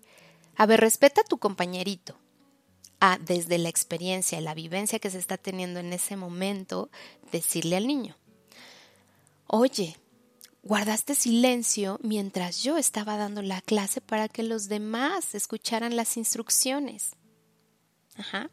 [0.56, 2.18] a ver, respeta a tu compañerito.
[3.00, 6.90] A, desde la experiencia, la vivencia que se está teniendo en ese momento,
[7.30, 8.16] decirle al niño,
[9.46, 9.96] oye,
[10.64, 17.12] guardaste silencio mientras yo estaba dando la clase para que los demás escucharan las instrucciones.
[18.16, 18.50] Ajá.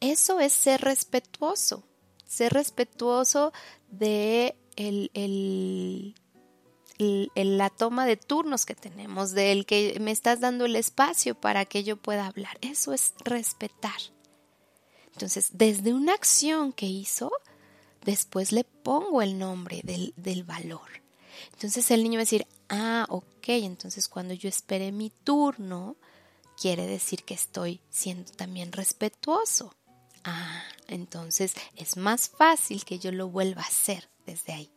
[0.00, 1.84] Eso es ser respetuoso,
[2.26, 3.52] ser respetuoso
[3.90, 6.14] de el, el,
[7.34, 11.84] la toma de turnos que tenemos, del que me estás dando el espacio para que
[11.84, 12.56] yo pueda hablar.
[12.62, 14.00] Eso es respetar.
[15.12, 17.30] Entonces, desde una acción que hizo,
[18.04, 20.88] después le pongo el nombre del, del valor.
[21.52, 25.96] Entonces el niño va a decir, ah, ok, entonces cuando yo espere mi turno,
[26.60, 29.74] quiere decir que estoy siendo también respetuoso.
[30.24, 34.70] Ah, entonces es más fácil que yo lo vuelva a hacer desde ahí.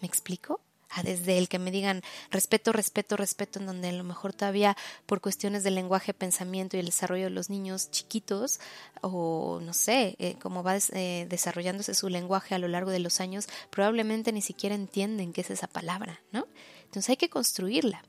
[0.00, 0.60] ¿Me explico?
[1.02, 4.76] Desde el que me digan respeto, respeto, respeto, en donde a lo mejor todavía
[5.06, 8.60] por cuestiones del lenguaje, pensamiento y el desarrollo de los niños chiquitos,
[9.00, 13.20] o no sé, eh, cómo va eh, desarrollándose su lenguaje a lo largo de los
[13.20, 16.46] años, probablemente ni siquiera entienden qué es esa palabra, ¿no?
[16.84, 18.02] Entonces hay que construirla.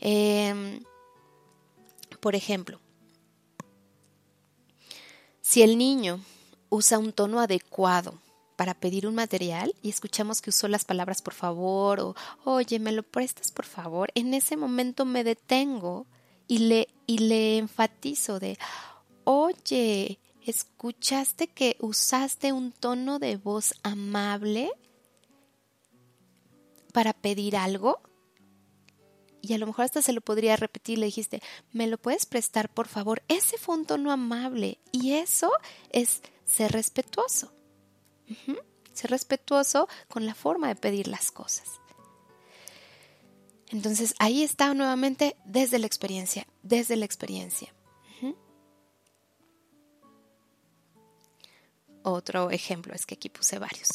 [0.00, 0.82] Em,
[2.20, 2.80] por ejemplo,
[5.40, 6.20] si el niño
[6.70, 8.14] usa un tono adecuado
[8.56, 12.92] para pedir un material y escuchamos que usó las palabras por favor o oye, me
[12.92, 16.06] lo prestas por favor, en ese momento me detengo
[16.48, 18.58] y le, y le enfatizo de
[19.24, 24.70] oye, ¿escuchaste que usaste un tono de voz amable
[26.92, 28.00] para pedir algo?
[29.42, 31.42] y a lo mejor hasta se lo podría repetir, le dijiste,
[31.72, 33.22] ¿me lo puedes prestar por favor?
[33.26, 35.50] Ese fue un tono amable y eso
[35.90, 37.52] es ser respetuoso.
[38.92, 41.68] Ser respetuoso con la forma de pedir las cosas.
[43.70, 47.72] Entonces ahí está nuevamente desde la experiencia, desde la experiencia.
[52.04, 53.88] Otro ejemplo es que aquí puse varios.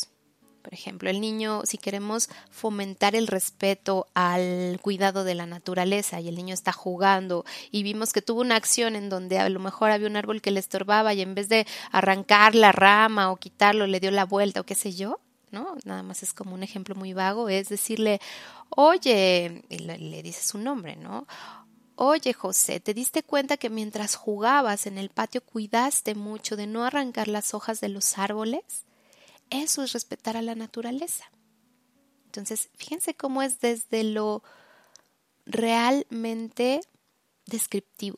[0.68, 6.28] Por ejemplo, el niño, si queremos fomentar el respeto al cuidado de la naturaleza y
[6.28, 9.92] el niño está jugando y vimos que tuvo una acción en donde a lo mejor
[9.92, 13.88] había un árbol que le estorbaba y en vez de arrancar la rama o quitarlo
[13.88, 15.78] le dio la vuelta o qué sé yo, ¿no?
[15.86, 18.20] Nada más es como un ejemplo muy vago, es decirle,
[18.70, 21.28] oye, y le, le dice su nombre, ¿no?
[21.96, 26.84] Oye, José, ¿te diste cuenta que mientras jugabas en el patio cuidaste mucho de no
[26.84, 28.87] arrancar las hojas de los árboles?
[29.50, 31.26] Eso es respetar a la naturaleza.
[32.26, 34.44] Entonces, fíjense cómo es desde lo
[35.46, 36.82] realmente
[37.46, 38.18] descriptivo.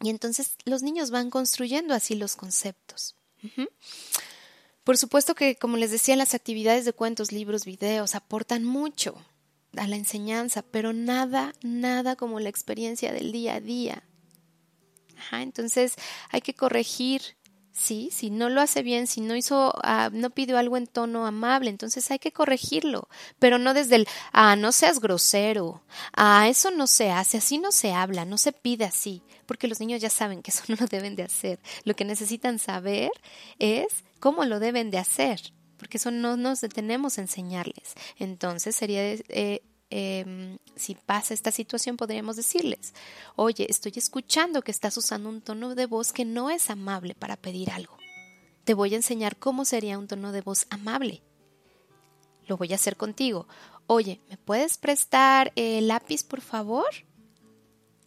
[0.00, 3.14] Y entonces los niños van construyendo así los conceptos.
[4.84, 9.16] Por supuesto que, como les decía, las actividades de cuentos, libros, videos aportan mucho
[9.76, 14.02] a la enseñanza, pero nada, nada como la experiencia del día a día.
[15.32, 15.94] entonces
[16.30, 17.36] hay que corregir
[17.78, 21.26] Sí, si no lo hace bien, si no hizo, ah, no pidió algo en tono
[21.26, 23.06] amable, entonces hay que corregirlo,
[23.38, 25.82] pero no desde el, ah, no seas grosero,
[26.14, 29.78] ah, eso no se hace, así no se habla, no se pide así, porque los
[29.78, 31.60] niños ya saben que eso no lo deben de hacer.
[31.84, 33.10] Lo que necesitan saber
[33.58, 37.92] es cómo lo deben de hacer, porque eso no nos detenemos a enseñarles.
[38.18, 39.60] Entonces sería eh,
[39.90, 42.94] em, si pasa esta situación, podríamos decirles,
[43.36, 47.36] oye, estoy escuchando que estás usando un tono de voz que no es amable para
[47.36, 47.96] pedir algo.
[48.64, 51.22] Te voy a enseñar cómo sería un tono de voz amable.
[52.46, 53.46] Lo voy a hacer contigo.
[53.86, 56.86] Oye, ¿me puedes prestar el lápiz, por favor?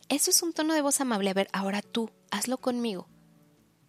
[0.09, 1.29] Eso es un tono de voz amable.
[1.29, 3.07] A ver, ahora tú, hazlo conmigo.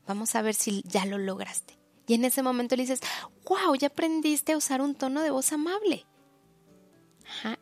[0.06, 1.78] Vamos a ver si ya lo lograste.
[2.06, 3.00] Y en ese momento le dices,
[3.48, 6.06] wow, ya aprendiste a usar un tono de voz amable.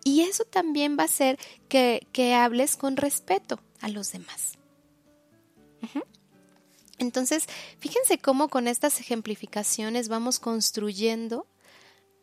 [0.04, 1.38] Y eso también va a hacer
[1.68, 4.58] que, hables con respeto a los demás.
[6.98, 7.46] Entonces,
[7.78, 11.46] fíjense cómo con estas ejemplificaciones vamos construyendo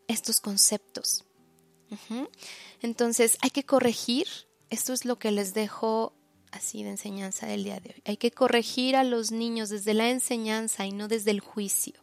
[0.08, 1.24] estos conceptos.
[2.82, 4.26] Entonces, hay que corregir.
[4.68, 6.12] Esto es lo que les dejo
[6.50, 8.02] así de enseñanza del día de hoy.
[8.04, 11.94] Hay que corregir a los niños desde la enseñanza y no desde el juicio.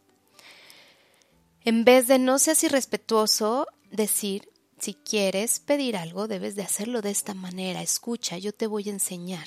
[1.64, 4.50] En vez de no seas irrespetuoso, decir,
[4.84, 7.80] si quieres pedir algo, debes de hacerlo de esta manera.
[7.80, 9.46] Escucha, yo te voy a enseñar.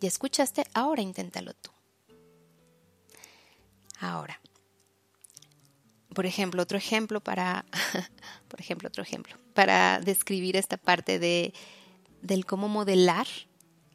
[0.00, 0.64] ¿Ya escuchaste?
[0.72, 1.70] Ahora inténtalo tú.
[3.98, 4.40] Ahora,
[6.14, 7.66] por ejemplo, otro ejemplo para,
[8.48, 11.52] por ejemplo, otro ejemplo, para describir esta parte de,
[12.22, 13.26] del cómo modelar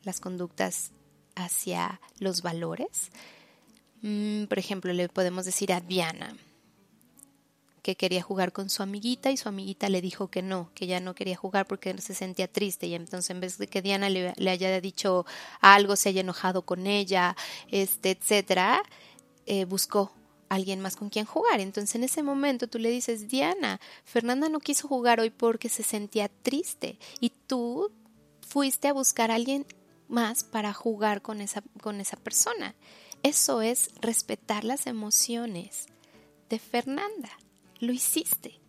[0.04, 0.92] las conductas
[1.34, 3.10] hacia los valores.
[4.04, 6.38] Mm, por ejemplo, le podemos decir a Diana,
[7.86, 11.00] que quería jugar con su amiguita y su amiguita le dijo que no, que ya
[11.00, 14.34] no quería jugar porque se sentía triste y entonces en vez de que Diana le,
[14.50, 15.28] haya dicho
[15.62, 17.38] algo, se haya enojado con ella,
[17.70, 18.82] este, etcétera,
[19.46, 20.12] eh, buscó
[20.50, 21.60] alguien más con quien jugar.
[21.60, 25.84] Entonces en ese momento tú le dices, Diana, Fernanda no quiso jugar hoy porque se
[25.84, 27.92] sentía triste y tú
[28.42, 29.68] fuiste a buscar a alguien
[30.08, 32.74] más para jugar con esa, con esa persona.
[33.22, 35.86] Eso es respetar las emociones
[36.50, 37.30] de Fernanda
[37.80, 38.60] lo hiciste.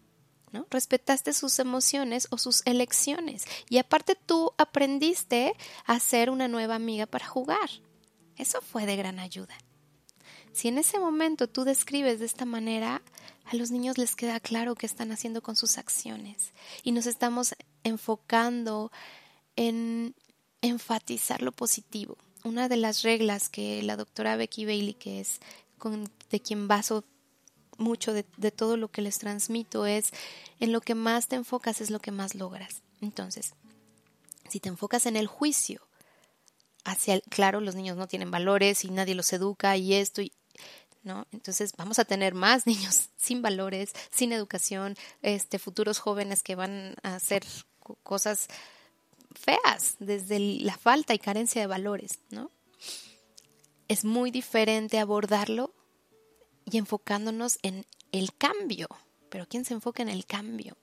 [0.52, 0.66] ¿no?
[0.70, 3.44] Respetaste sus emociones o sus elecciones.
[3.68, 5.54] Y aparte tú aprendiste
[5.84, 7.68] a ser una nueva amiga para jugar.
[8.36, 9.56] Eso fue de gran ayuda.
[10.52, 13.02] Si en ese momento tú describes de esta manera,
[13.44, 16.52] a los niños les queda claro qué están haciendo con sus acciones.
[16.82, 17.54] Y nos estamos
[17.84, 18.90] enfocando
[19.54, 20.14] en
[20.62, 22.16] enfatizar lo positivo.
[22.44, 25.40] Una de las reglas que la doctora Becky Bailey, que es
[26.30, 27.04] de quien baso
[27.78, 30.10] mucho de, todo lo que les transmito es
[30.60, 32.82] en lo que más te enfocas es lo que más logras.
[33.00, 33.54] Entonces,
[34.48, 35.86] si te enfocas en el juicio,
[36.84, 40.32] hacia el, claro, los niños no tienen valores y nadie los educa y esto y
[41.02, 41.26] ¿no?
[41.32, 46.96] Entonces vamos a tener más niños sin valores, sin educación, este futuros jóvenes que van
[47.02, 47.44] a hacer
[48.02, 48.48] cosas
[49.34, 52.50] feas desde la falta y carencia de valores, ¿no?
[53.88, 55.72] Es muy diferente abordarlo
[56.70, 58.88] y enfocándonos en el cambio.
[59.30, 60.76] Pero ¿quién se enfoca en el cambio?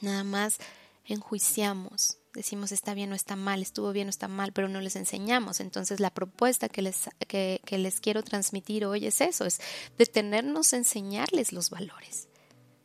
[0.00, 0.58] Nada más
[1.04, 4.96] enjuiciamos, decimos está bien o está mal, estuvo bien o está mal, pero no les
[4.96, 5.60] enseñamos.
[5.60, 9.60] Entonces la propuesta que les, que, les quiero transmitir hoy es eso, es
[9.96, 12.28] detenernos a enseñarles los valores,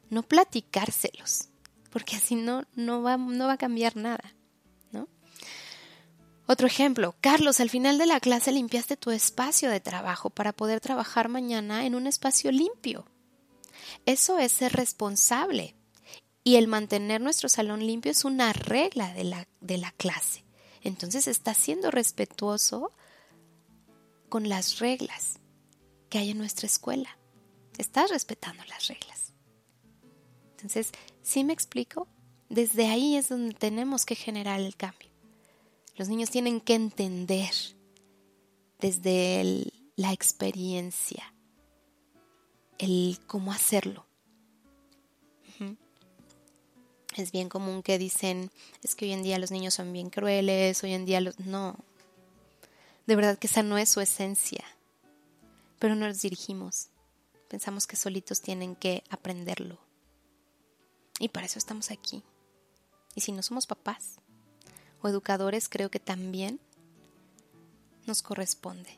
[0.09, 1.49] no platicárselos,
[1.91, 4.33] porque así no, no, va, no va a cambiar nada.
[6.45, 10.81] Otro ejemplo, Carlos, al final de la clase limpiaste tu espacio de trabajo para poder
[10.81, 13.05] trabajar mañana en un espacio limpio.
[14.05, 15.75] Eso es ser responsable.
[16.43, 20.43] Y el mantener nuestro salón limpio es una regla de la, de la clase.
[20.81, 22.91] Entonces estás siendo respetuoso
[24.27, 25.39] con las reglas
[26.09, 27.17] que hay en nuestra escuela.
[27.77, 29.31] Estás respetando las reglas.
[30.51, 30.91] Entonces,
[31.21, 32.07] ¿sí me explico?
[32.49, 35.12] Desde ahí es donde tenemos que generar el cambio.
[35.95, 37.53] Los niños tienen que entender
[38.79, 41.33] desde la experiencia
[42.79, 44.05] el cómo hacerlo.
[47.15, 48.49] Es bien común que dicen,
[48.81, 51.39] es que hoy en día los niños son bien crueles, hoy en día los...
[51.39, 51.77] No,
[53.05, 54.63] de verdad que esa no es su esencia,
[55.77, 56.87] pero no los dirigimos.
[57.49, 59.77] Pensamos que solitos tienen que aprenderlo.
[61.19, 62.23] Y para eso estamos aquí.
[63.13, 64.19] Y si no somos papás,
[65.03, 66.59] o educadores creo que también
[68.07, 68.97] nos corresponde.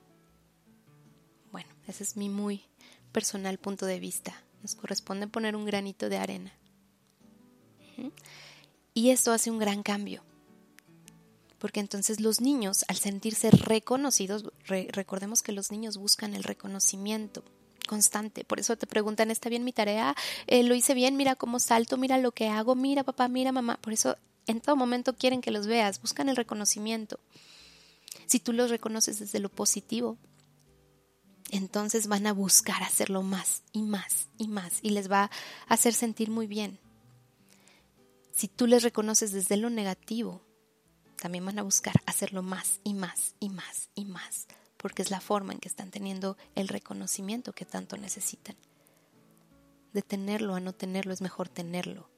[1.51, 2.63] Bueno, ese es mi muy
[3.11, 4.33] personal punto de vista.
[4.61, 6.53] Nos corresponde poner un granito de arena.
[8.93, 10.23] Y esto hace un gran cambio.
[11.57, 17.43] Porque entonces los niños, al sentirse reconocidos, recordemos que los niños buscan el reconocimiento
[17.87, 18.43] constante.
[18.43, 20.15] Por eso te preguntan, ¿está bien mi tarea?
[20.47, 21.17] Eh, ¿Lo hice bien?
[21.17, 23.77] Mira cómo salto, mira lo que hago, mira papá, mira mamá.
[23.81, 24.17] Por eso
[24.47, 27.19] en todo momento quieren que los veas, buscan el reconocimiento.
[28.25, 30.17] Si tú los reconoces desde lo positivo,
[31.51, 35.31] entonces van a buscar hacerlo más y más y más y les va a
[35.67, 36.79] hacer sentir muy bien.
[38.31, 40.41] Si tú les reconoces desde lo negativo,
[41.15, 45.21] también van a buscar hacerlo más y más y más y más, porque es la
[45.21, 48.57] forma en que están teniendo el reconocimiento que tanto necesitan.
[49.93, 52.09] De tenerlo a no tenerlo es mejor tenerlo.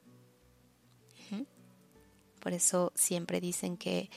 [2.48, 4.10] Por eso siempre dicen que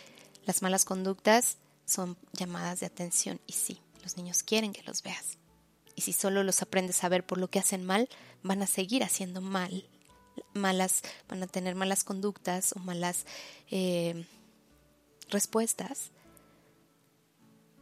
[0.45, 5.37] las malas conductas son llamadas de atención y sí, los niños quieren que los veas.
[5.97, 8.09] Y si solo los aprendes a ver por lo que hacen mal,
[8.45, 9.85] van a seguir haciendo mal,
[10.55, 13.27] malas, van a tener malas conductas o malas
[13.69, 14.25] eh,
[15.29, 16.13] respuestas,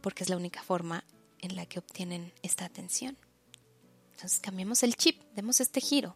[0.01, 1.03] porque es la única forma
[1.41, 3.19] en la que obtienen esta atención.
[4.13, 6.15] Entonces cambiemos el chip, demos este giro,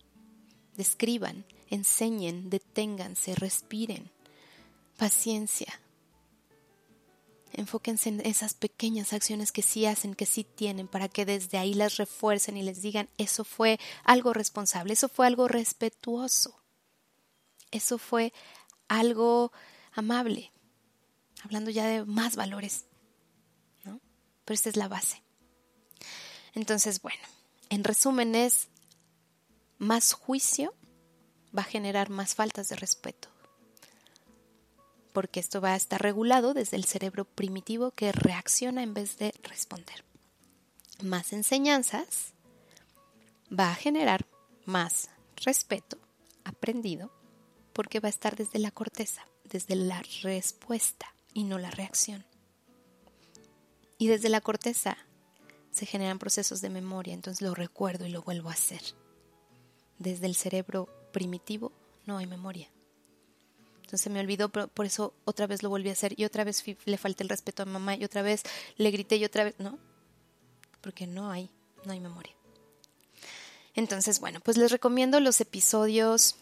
[0.76, 4.12] describan, enseñen, deténganse, respiren,
[4.98, 5.80] paciencia.
[7.52, 11.74] Enfóquense en esas pequeñas acciones que sí hacen, que sí tienen, para que desde ahí
[11.74, 16.60] las refuercen y les digan, eso fue algo responsable, eso fue algo respetuoso,
[17.70, 18.34] eso fue
[18.88, 19.52] algo
[19.92, 20.52] amable,
[21.44, 22.86] hablando ya de más valores,
[23.84, 24.00] ¿no?
[24.46, 25.22] Pero esta es la base.
[26.54, 27.22] Entonces, bueno,
[27.70, 28.68] en resumen es
[29.78, 30.74] más juicio
[31.56, 33.30] va a generar más faltas de respeto,
[35.14, 39.34] porque esto va a estar regulado desde el cerebro primitivo que reacciona en vez de
[39.44, 40.04] responder.
[41.02, 42.34] Más enseñanzas
[43.58, 44.26] va a generar
[44.66, 45.98] más respeto
[46.44, 47.12] aprendido
[47.74, 52.26] porque va a estar desde la corteza, desde la respuesta y no la reacción.
[53.98, 54.98] Y desde la corteza
[55.72, 58.82] se generan procesos de memoria, entonces lo recuerdo y lo vuelvo a hacer.
[59.98, 61.72] Desde el cerebro primitivo
[62.06, 62.70] no hay memoria.
[63.94, 66.64] Entonces me olvidó, pero por eso otra vez lo volví a hacer y otra vez
[66.86, 68.42] le falté el respeto a mamá y otra vez
[68.76, 69.78] le grité y otra vez, no,
[70.82, 71.52] porque no hay,
[71.86, 72.34] no hay memoria.
[73.76, 76.38] Entonces, bueno, pues les recomiendo los episodios,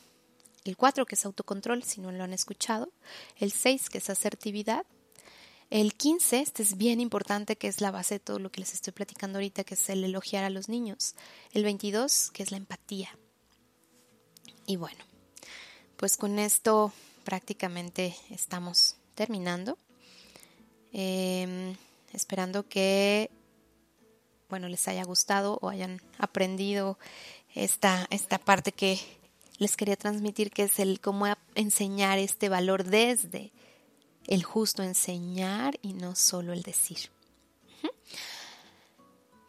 [0.63, 2.89] el 4 que es autocontrol, si no lo han escuchado,
[3.35, 4.85] el 6 que es asertividad,
[5.69, 8.73] el 15, este es bien importante, que es la base de todo lo que les
[8.73, 11.15] estoy platicando ahorita, que es el elogiar a los niños,
[11.51, 13.09] el 22, que es la empatía.
[14.65, 15.03] Y bueno,
[15.97, 16.93] pues con esto
[17.23, 19.77] prácticamente estamos terminando.
[20.93, 21.75] Em,
[22.13, 23.31] esperando que
[24.49, 26.99] bueno les haya gustado o hayan aprendido
[27.55, 28.99] esta, esta parte que
[29.57, 33.51] les quería transmitir, que es el cómo enseñar este valor desde
[34.27, 37.09] el justo enseñar y no solo el decir.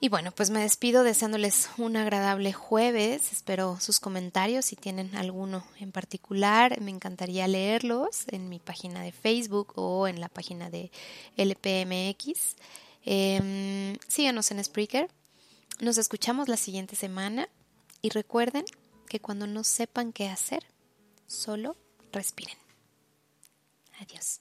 [0.05, 3.31] Y bueno, pues me despido deseándoles un agradable jueves.
[3.33, 6.81] Espero sus comentarios si tienen alguno en particular.
[6.81, 10.91] Me encantaría leerlos en mi página de Facebook o en la página de
[11.37, 12.57] LPMX.
[13.05, 15.09] Em, síganos en Spreaker.
[15.79, 17.49] Nos escuchamos la siguiente semana
[18.03, 18.65] y recuerden
[19.09, 20.67] que cuando no sepan qué hacer,
[21.29, 21.77] solo
[22.11, 22.59] respiren.
[24.01, 24.41] Adiós.